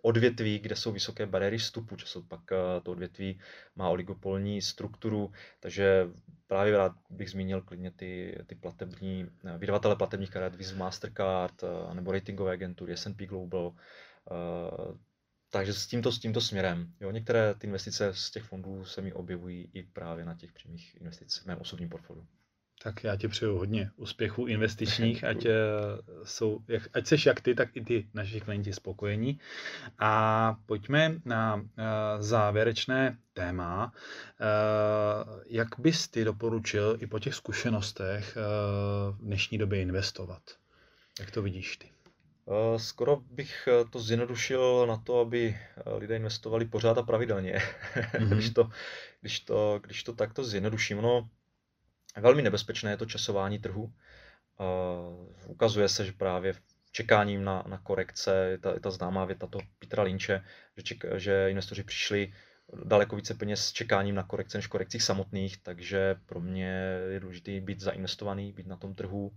odvětví, 0.03 0.59
kde 0.59 0.77
jsou 0.77 0.93
vysoké 0.93 1.27
bariéry 1.27 1.59
vstupu, 1.59 1.97
často 1.97 2.23
pak 2.23 2.41
eh, 2.53 2.81
to 2.81 2.91
odvětví 2.91 3.41
má 3.77 3.89
oligopolní 3.89 4.63
strukturu, 4.63 5.33
takže 5.61 6.09
právě 6.47 6.77
rád 6.77 6.93
bych 7.11 7.31
zmínil 7.31 7.63
klidně 7.63 7.91
ty, 7.91 8.39
ty 8.47 8.55
platební, 8.55 9.27
eh, 9.45 9.59
vydavatele 9.59 9.97
platebních 9.97 10.31
karet, 10.31 10.55
Visa 10.57 10.77
Mastercard, 10.77 11.63
eh, 11.63 11.95
nebo 11.95 12.13
ratingové 12.13 12.53
agentury, 12.53 12.93
S&P 12.93 13.27
Global, 13.27 13.75
takže 15.51 15.73
s 15.73 15.87
tímto, 15.87 16.13
s 16.13 16.19
tímto 16.19 16.41
směrem. 16.41 16.93
Jo, 17.01 17.11
některé 17.11 17.55
ty 17.55 17.67
investice 17.67 18.15
z 18.15 18.31
těch 18.31 18.43
fondů 18.43 18.85
se 18.85 19.03
mi 19.03 19.13
objevují 19.13 19.71
i 19.73 19.83
právě 19.83 20.25
na 20.25 20.35
těch 20.35 20.53
přímých 20.53 20.97
investicích 21.01 21.43
v 21.43 21.47
mém 21.47 21.59
osobním 21.61 21.89
portfoliu. 21.89 22.27
Tak 22.83 23.05
já 23.05 23.17
ti 23.17 23.29
přeju 23.29 23.59
hodně 23.59 23.91
úspěchů 23.97 24.47
investičních, 24.47 25.25
ať, 25.25 25.45
eh, 25.45 25.53
jsou, 26.25 26.61
jak, 26.69 26.83
ať 26.93 27.07
seš 27.07 27.27
jak 27.27 27.41
ty, 27.41 27.55
tak 27.55 27.77
i 27.77 27.85
ty 27.85 28.09
naši 28.15 28.41
klienti 28.41 28.73
spokojení. 28.73 29.41
A 29.99 30.57
pojďme 30.67 31.15
na 31.25 31.63
eh, 31.63 31.83
závěrečné 32.23 33.19
téma. 33.33 33.93
Eh, 34.41 34.45
jak 35.47 35.69
bys 35.79 36.09
ty 36.09 36.25
doporučil 36.25 36.97
i 37.01 37.07
po 37.07 37.19
těch 37.19 37.35
zkušenostech 37.35 38.37
v 39.11 39.25
dnešní 39.25 39.59
době 39.59 39.81
investovat? 39.81 40.43
Jak 41.21 41.31
to 41.31 41.43
vidíš 41.43 41.77
ty? 41.77 41.91
Skoro 42.77 43.17
bych 43.17 43.69
to 43.91 44.01
zjednodušil 44.01 44.87
na 44.87 44.97
to, 44.97 45.21
aby 45.21 45.57
lidé 45.97 46.17
investovali 46.17 46.65
pořád 46.65 46.99
a 46.99 47.03
pravidelně. 47.03 47.63
Mm-hmm. 47.95 48.29
když, 48.35 48.51
to, 48.51 48.71
když, 49.21 49.41
to, 49.41 49.81
když 49.83 50.05
to 50.05 50.13
takto 50.13 50.45
zjednoduším. 50.45 51.03
No, 51.03 51.29
Velmi 52.17 52.43
nebezpečné 52.43 52.91
je 52.91 52.97
to 52.97 53.07
časování 53.07 53.59
trhu. 53.59 53.83
Uh, 53.83 53.93
ukazuje 55.47 55.89
se, 55.89 56.07
že 56.07 56.13
právě 56.13 56.55
čekáním 56.93 57.45
na, 57.45 57.65
na 57.67 57.79
korekce, 57.79 58.47
je 58.51 58.59
ta, 58.59 58.79
ta 58.79 58.91
známá 58.91 59.25
věta 59.25 59.47
toho 59.47 59.63
Petra 59.79 60.03
Lynče, 60.03 60.45
že, 60.77 60.83
ček, 60.83 61.05
že 61.17 61.47
investoři 61.51 61.85
přišli 61.85 62.33
daleko 62.85 63.17
více 63.17 63.35
peněz 63.35 63.67
s 63.67 63.73
čekáním 63.73 64.15
na 64.15 64.23
korekce 64.23 64.59
než 64.59 64.67
korekcích 64.67 65.03
samotných, 65.03 65.63
takže 65.63 66.15
pro 66.27 66.41
mě 66.41 66.99
je 67.09 67.21
důležité 67.21 67.61
být 67.61 67.81
zainvestovaný, 67.81 68.53
být 68.53 68.67
na 68.67 68.77
tom 68.77 68.95
trhu 68.95 69.33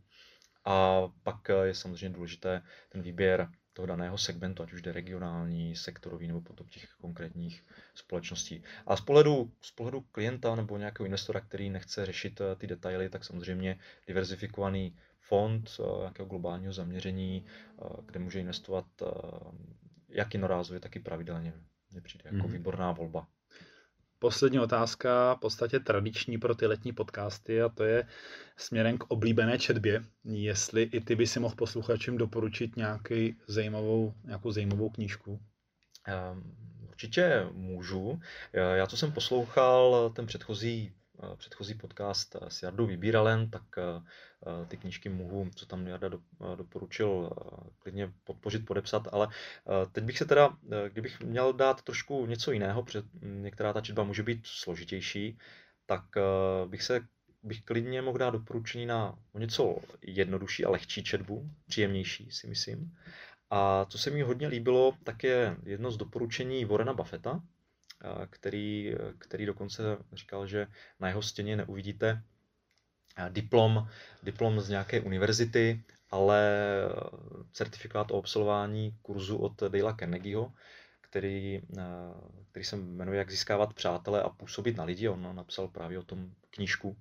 a 0.65 1.01
pak 1.23 1.49
je 1.63 1.73
samozřejmě 1.73 2.15
důležité 2.15 2.61
ten 2.89 3.01
výběr 3.01 3.49
toho 3.73 3.85
daného 3.85 4.17
segmentu, 4.17 4.63
ať 4.63 4.73
už 4.73 4.81
jde 4.81 4.91
regionální, 4.91 5.75
sektorový 5.75 6.27
nebo 6.27 6.41
potom 6.41 6.67
těch 6.67 6.87
konkrétních 7.01 7.63
společností. 7.95 8.63
A 8.87 8.95
z 8.95 9.01
pohledu, 9.01 9.51
z 9.61 9.71
pohledu 9.71 10.01
klienta 10.01 10.55
nebo 10.55 10.77
nějakého 10.77 11.05
investora, 11.05 11.41
který 11.41 11.69
nechce 11.69 12.05
řešit 12.05 12.41
eh, 12.41 12.55
ty 12.55 12.67
detaily, 12.67 13.09
tak 13.09 13.23
samozřejmě 13.25 13.79
diverzifikovaný 14.07 14.95
fond 15.19 15.69
eh, 15.79 15.99
nějakého 15.99 16.27
globálního 16.27 16.73
zaměření, 16.73 17.45
eh, 17.45 17.85
kde 18.05 18.19
může 18.19 18.39
investovat 18.39 18.85
jak 20.09 20.33
jednorázově, 20.33 20.79
tak 20.79 20.95
i 20.95 20.99
pravidelně. 20.99 21.53
Mně 21.91 22.01
přijde 22.01 22.23
jako 22.25 22.47
mm-hmm. 22.47 22.51
výborná 22.51 22.91
volba. 22.91 23.27
Poslední 24.23 24.59
otázka, 24.59 25.35
v 25.35 25.39
podstatě 25.39 25.79
tradiční 25.79 26.37
pro 26.37 26.55
ty 26.55 26.65
letní 26.65 26.93
podcasty 26.93 27.61
a 27.61 27.69
to 27.69 27.83
je 27.83 28.07
směrem 28.57 28.97
k 28.97 29.03
oblíbené 29.07 29.59
četbě. 29.59 30.03
Jestli 30.23 30.81
i 30.83 31.01
ty 31.01 31.15
by 31.15 31.27
si 31.27 31.39
mohl 31.39 31.55
posluchačům 31.55 32.17
doporučit 32.17 32.75
nějaký 32.75 33.35
zajímavou, 33.47 34.13
nějakou 34.23 34.51
zajímavou 34.51 34.89
knížku? 34.89 35.31
Um, 35.31 36.55
určitě 36.89 37.47
můžu. 37.51 38.19
Já, 38.53 38.87
co 38.87 38.97
jsem 38.97 39.11
poslouchal 39.11 40.09
ten 40.15 40.25
předchozí 40.25 40.91
předchozí 41.35 41.73
podcast 41.73 42.35
eh, 42.35 42.49
s 42.49 42.63
Jardou 42.63 42.85
Vybíralem, 42.85 43.49
tak 43.49 43.63
eh, 43.77 44.65
ty 44.67 44.77
knížky 44.77 45.09
mohu, 45.09 45.49
co 45.55 45.65
tam 45.65 45.87
Jarda 45.87 46.09
doporučil, 46.55 47.29
klidně 47.79 48.13
podpořit, 48.23 48.65
podepsat, 48.65 49.07
ale 49.11 49.27
teď 49.91 50.03
bych 50.03 50.17
se 50.17 50.25
teda, 50.25 50.57
kdybych 50.89 51.19
měl 51.19 51.53
dát 51.53 51.81
trošku 51.81 52.25
něco 52.25 52.51
jiného, 52.51 52.83
protože 52.83 53.03
některá 53.21 53.73
ta 53.73 53.81
četba 53.81 54.03
může 54.03 54.23
být 54.23 54.41
složitější, 54.45 55.37
tak 55.85 56.03
bych 56.67 56.83
se 56.83 57.01
bych 57.43 57.61
klidně 57.61 58.01
mohl 58.01 58.17
dát 58.17 58.29
doporučení 58.29 58.85
na 58.85 59.19
něco 59.33 59.77
jednodušší 60.01 60.65
a 60.65 60.69
lehčí 60.69 61.03
četbu, 61.03 61.49
příjemnější 61.67 62.31
si 62.31 62.47
myslím. 62.47 62.97
A 63.49 63.85
co 63.89 63.97
se 63.97 64.09
mi 64.09 64.21
hodně 64.21 64.47
líbilo, 64.47 64.93
tak 65.03 65.23
je 65.23 65.57
jedno 65.65 65.91
z 65.91 65.97
doporučení 65.97 66.65
Warrena 66.65 66.93
Buffetta, 66.93 67.41
který, 68.29 68.95
který 69.19 69.45
dokonce 69.45 69.83
říkal, 70.13 70.47
že 70.47 70.67
na 70.99 71.07
jeho 71.07 71.21
stěně 71.21 71.55
neuvidíte 71.55 72.23
diplom, 73.29 73.87
diplom 74.23 74.61
z 74.61 74.69
nějaké 74.69 75.01
univerzity, 75.01 75.83
ale 76.11 76.51
certifikát 77.51 78.11
o 78.11 78.17
absolvování 78.17 78.97
kurzu 79.01 79.37
od 79.37 79.63
Dale 79.63 79.95
Carnegieho, 79.99 80.53
který, 81.01 81.61
který 82.51 82.65
se 82.65 82.75
jmenuje 82.75 83.17
Jak 83.17 83.31
získávat 83.31 83.73
přátele 83.73 84.23
a 84.23 84.29
působit 84.29 84.77
na 84.77 84.83
lidi. 84.83 85.09
On 85.09 85.35
napsal 85.35 85.67
právě 85.67 85.99
o 85.99 86.03
tom 86.03 86.33
knížku, 86.49 86.97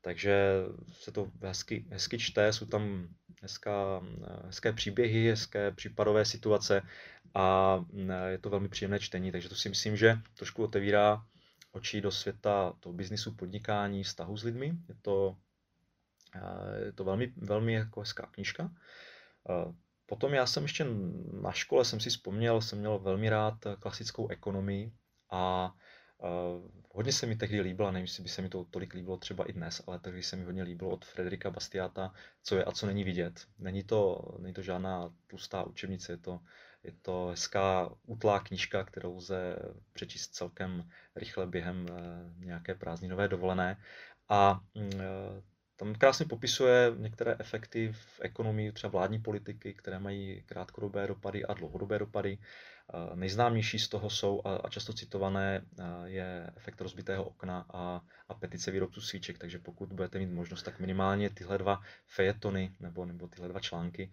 takže 0.00 0.52
se 0.92 1.12
to 1.12 1.30
hezky, 1.42 1.84
hezky 1.90 2.18
čte, 2.18 2.52
jsou 2.52 2.66
tam 2.66 3.08
hezká, 3.42 4.02
hezké 4.44 4.72
příběhy, 4.72 5.30
hezké 5.30 5.70
případové 5.70 6.24
situace 6.24 6.82
a 7.34 7.78
je 8.28 8.38
to 8.38 8.50
velmi 8.50 8.68
příjemné 8.68 8.98
čtení, 8.98 9.32
takže 9.32 9.48
to 9.48 9.54
si 9.54 9.68
myslím, 9.68 9.96
že 9.96 10.18
trošku 10.34 10.64
otevírá 10.64 11.24
oči 11.72 12.00
do 12.00 12.10
světa 12.10 12.72
toho 12.80 12.92
biznisu, 12.92 13.34
podnikání, 13.34 14.04
vztahu 14.04 14.36
s 14.36 14.44
lidmi. 14.44 14.72
Je 14.88 14.94
to, 15.02 15.36
je 16.84 16.92
to 16.92 17.04
velmi, 17.04 17.32
velmi 17.36 17.72
jako 17.72 18.00
hezká 18.00 18.26
knížka. 18.26 18.70
Potom 20.06 20.34
já 20.34 20.46
jsem 20.46 20.62
ještě 20.62 20.86
na 21.42 21.52
škole, 21.52 21.84
jsem 21.84 22.00
si 22.00 22.10
vzpomněl, 22.10 22.60
jsem 22.60 22.78
měl 22.78 22.98
velmi 22.98 23.30
rád 23.30 23.54
klasickou 23.78 24.28
ekonomii 24.28 24.92
a 25.30 25.74
hodně 26.92 27.12
se 27.12 27.26
mi 27.26 27.36
tehdy 27.36 27.60
líbila, 27.60 27.90
nevím, 27.90 28.04
jestli 28.04 28.22
by 28.22 28.28
se 28.28 28.42
mi 28.42 28.48
to 28.48 28.64
tolik 28.64 28.94
líbilo 28.94 29.16
třeba 29.16 29.44
i 29.44 29.52
dnes, 29.52 29.82
ale 29.86 29.98
tehdy 29.98 30.22
se 30.22 30.36
mi 30.36 30.44
hodně 30.44 30.62
líbilo 30.62 30.90
od 30.90 31.04
Frederika 31.04 31.50
Bastiata, 31.50 32.12
co 32.42 32.56
je 32.56 32.64
a 32.64 32.72
co 32.72 32.86
není 32.86 33.04
vidět. 33.04 33.46
Není 33.58 33.84
to, 33.84 34.22
není 34.38 34.54
to 34.54 34.62
žádná 34.62 35.14
tlustá 35.26 35.62
učebnice, 35.62 36.12
je 36.12 36.16
to, 36.16 36.40
je 36.82 36.92
to 37.02 37.26
hezká 37.26 37.90
útlá 38.06 38.40
knížka, 38.40 38.84
kterou 38.84 39.16
lze 39.16 39.56
přečíst 39.92 40.34
celkem 40.34 40.88
rychle 41.16 41.46
během 41.46 41.86
uh, 41.90 42.44
nějaké 42.44 42.74
prázdninové 42.74 43.28
dovolené. 43.28 43.76
A 44.28 44.60
uh, 44.74 44.82
tam 45.76 45.94
krásně 45.94 46.26
popisuje 46.26 46.92
některé 46.96 47.36
efekty 47.38 47.92
v 47.92 48.20
ekonomii, 48.22 48.72
třeba 48.72 48.90
vládní 48.90 49.18
politiky, 49.18 49.74
které 49.74 49.98
mají 49.98 50.42
krátkodobé 50.46 51.06
dopady 51.06 51.44
a 51.44 51.54
dlouhodobé 51.54 51.98
dopady. 51.98 52.38
Nejznámější 53.14 53.78
z 53.78 53.88
toho 53.88 54.10
jsou 54.10 54.42
a 54.64 54.68
často 54.68 54.92
citované 54.92 55.64
je 56.04 56.50
efekt 56.56 56.80
rozbitého 56.80 57.24
okna 57.24 57.66
a, 57.72 58.00
a 58.28 58.34
petice 58.34 58.70
výrobců 58.70 59.00
svíček, 59.00 59.38
takže 59.38 59.58
pokud 59.58 59.92
budete 59.92 60.18
mít 60.18 60.30
možnost, 60.30 60.62
tak 60.62 60.80
minimálně 60.80 61.30
tyhle 61.30 61.58
dva 61.58 61.80
fejetony 62.06 62.72
nebo, 62.80 63.04
nebo 63.04 63.28
tyhle 63.28 63.48
dva 63.48 63.60
články 63.60 64.10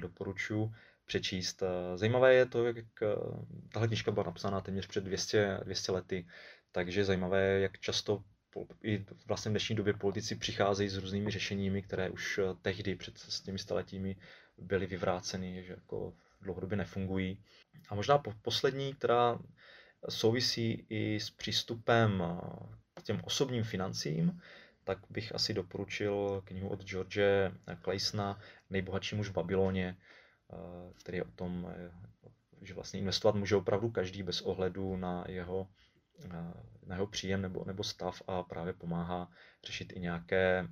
doporučuji 0.00 0.72
přečíst. 1.06 1.62
Zajímavé 1.94 2.34
je 2.34 2.46
to, 2.46 2.66
jak 2.66 2.86
tahle 3.72 3.88
knižka 3.88 4.10
byla 4.10 4.26
napsána 4.26 4.60
téměř 4.60 4.86
před 4.86 5.04
200, 5.04 5.60
200 5.64 5.92
lety, 5.92 6.26
takže 6.72 7.04
zajímavé 7.04 7.42
je, 7.42 7.60
jak 7.60 7.78
často 7.78 8.22
i 8.82 9.04
vlastně 9.26 9.48
v 9.48 9.52
dnešní 9.52 9.76
době 9.76 9.92
politici 9.92 10.34
přicházejí 10.34 10.88
s 10.88 10.96
různými 10.96 11.30
řešeními, 11.30 11.82
které 11.82 12.10
už 12.10 12.40
tehdy 12.62 12.96
před 12.96 13.14
těmi 13.44 13.58
staletími 13.58 14.16
byly 14.58 14.86
vyvráceny, 14.86 15.64
že 15.64 15.72
jako 15.72 16.14
dlouhodobě 16.40 16.76
nefungují. 16.76 17.42
A 17.88 17.94
možná 17.94 18.22
poslední, 18.42 18.94
která 18.94 19.38
souvisí 20.08 20.86
i 20.88 21.20
s 21.20 21.30
přístupem 21.30 22.22
k 22.94 23.02
těm 23.02 23.20
osobním 23.24 23.64
financím, 23.64 24.40
tak 24.84 24.98
bych 25.10 25.34
asi 25.34 25.54
doporučil 25.54 26.42
knihu 26.44 26.68
od 26.68 26.84
George 26.84 27.20
Claysona 27.82 28.40
Nejbohatší 28.70 29.16
muž 29.16 29.28
v 29.28 29.32
Babyloně, 29.32 29.96
který 30.94 31.18
je 31.18 31.24
o 31.24 31.30
tom, 31.30 31.74
že 32.62 32.74
vlastně 32.74 33.00
investovat 33.00 33.34
může 33.34 33.56
opravdu 33.56 33.90
každý 33.90 34.22
bez 34.22 34.40
ohledu 34.40 34.96
na 34.96 35.24
jeho, 35.28 35.68
na 36.86 36.94
jeho 36.94 37.06
příjem 37.06 37.42
nebo, 37.42 37.64
nebo 37.64 37.84
stav 37.84 38.22
a 38.26 38.42
právě 38.42 38.72
pomáhá 38.72 39.30
řešit 39.64 39.92
i 39.92 40.00
nějaké, 40.00 40.68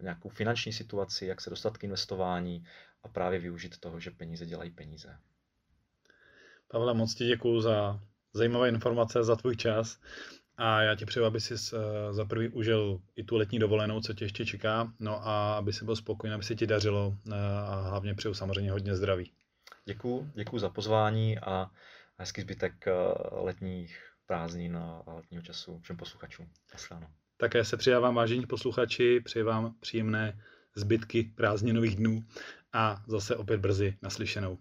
nějakou 0.00 0.28
finanční 0.28 0.72
situaci, 0.72 1.26
jak 1.26 1.40
se 1.40 1.50
dostat 1.50 1.78
k 1.78 1.84
investování 1.84 2.64
a 3.02 3.08
právě 3.08 3.38
využít 3.38 3.78
toho, 3.80 4.00
že 4.00 4.10
peníze 4.10 4.46
dělají 4.46 4.70
peníze. 4.70 5.18
Pavle, 6.68 6.94
moc 6.94 7.14
ti 7.14 7.26
děkuju 7.26 7.60
za 7.60 8.00
zajímavé 8.32 8.68
informace, 8.68 9.24
za 9.24 9.36
tvůj 9.36 9.56
čas. 9.56 10.00
A 10.56 10.82
já 10.82 10.94
ti 10.94 11.06
přeju, 11.06 11.26
aby 11.26 11.40
si 11.40 11.54
eh, 11.54 11.78
za 12.12 12.24
prvý 12.24 12.48
užil 12.48 13.00
i 13.16 13.24
tu 13.24 13.36
letní 13.36 13.58
dovolenou, 13.58 14.00
co 14.00 14.14
tě 14.14 14.24
ještě 14.24 14.46
čeká, 14.46 14.92
no 15.00 15.28
a 15.28 15.56
aby 15.56 15.72
si 15.72 15.84
byl 15.84 15.96
spokojený, 15.96 16.34
aby 16.34 16.44
se 16.44 16.54
ti 16.54 16.66
dařilo 16.66 17.14
eh, 17.26 17.34
a 17.66 17.88
hlavně 17.88 18.14
přeju 18.14 18.34
samozřejmě 18.34 18.70
hodně 18.70 18.96
zdraví. 18.96 19.32
Děkuji, 19.84 20.30
děkuji 20.34 20.58
za 20.58 20.68
pozvání 20.68 21.38
a 21.38 21.70
hezký 22.18 22.40
zbytek 22.40 22.86
eh, 22.86 22.92
letních 23.30 23.98
prázdnin 24.26 24.76
a 24.76 25.02
letního 25.06 25.42
času 25.42 25.80
všem 25.80 25.96
posluchačům. 25.96 26.48
Nasláno. 26.72 27.06
Také 27.36 27.64
se 27.64 27.76
přidávám 27.76 28.14
vážení 28.14 28.46
posluchači, 28.46 29.20
přeji 29.20 29.42
vám 29.42 29.74
příjemné 29.80 30.40
zbytky 30.74 31.32
prázdninových 31.34 31.96
dnů 31.96 32.24
a 32.72 33.04
zase 33.08 33.36
opět 33.36 33.60
brzy 33.60 33.98
naslyšenou. 34.02 34.58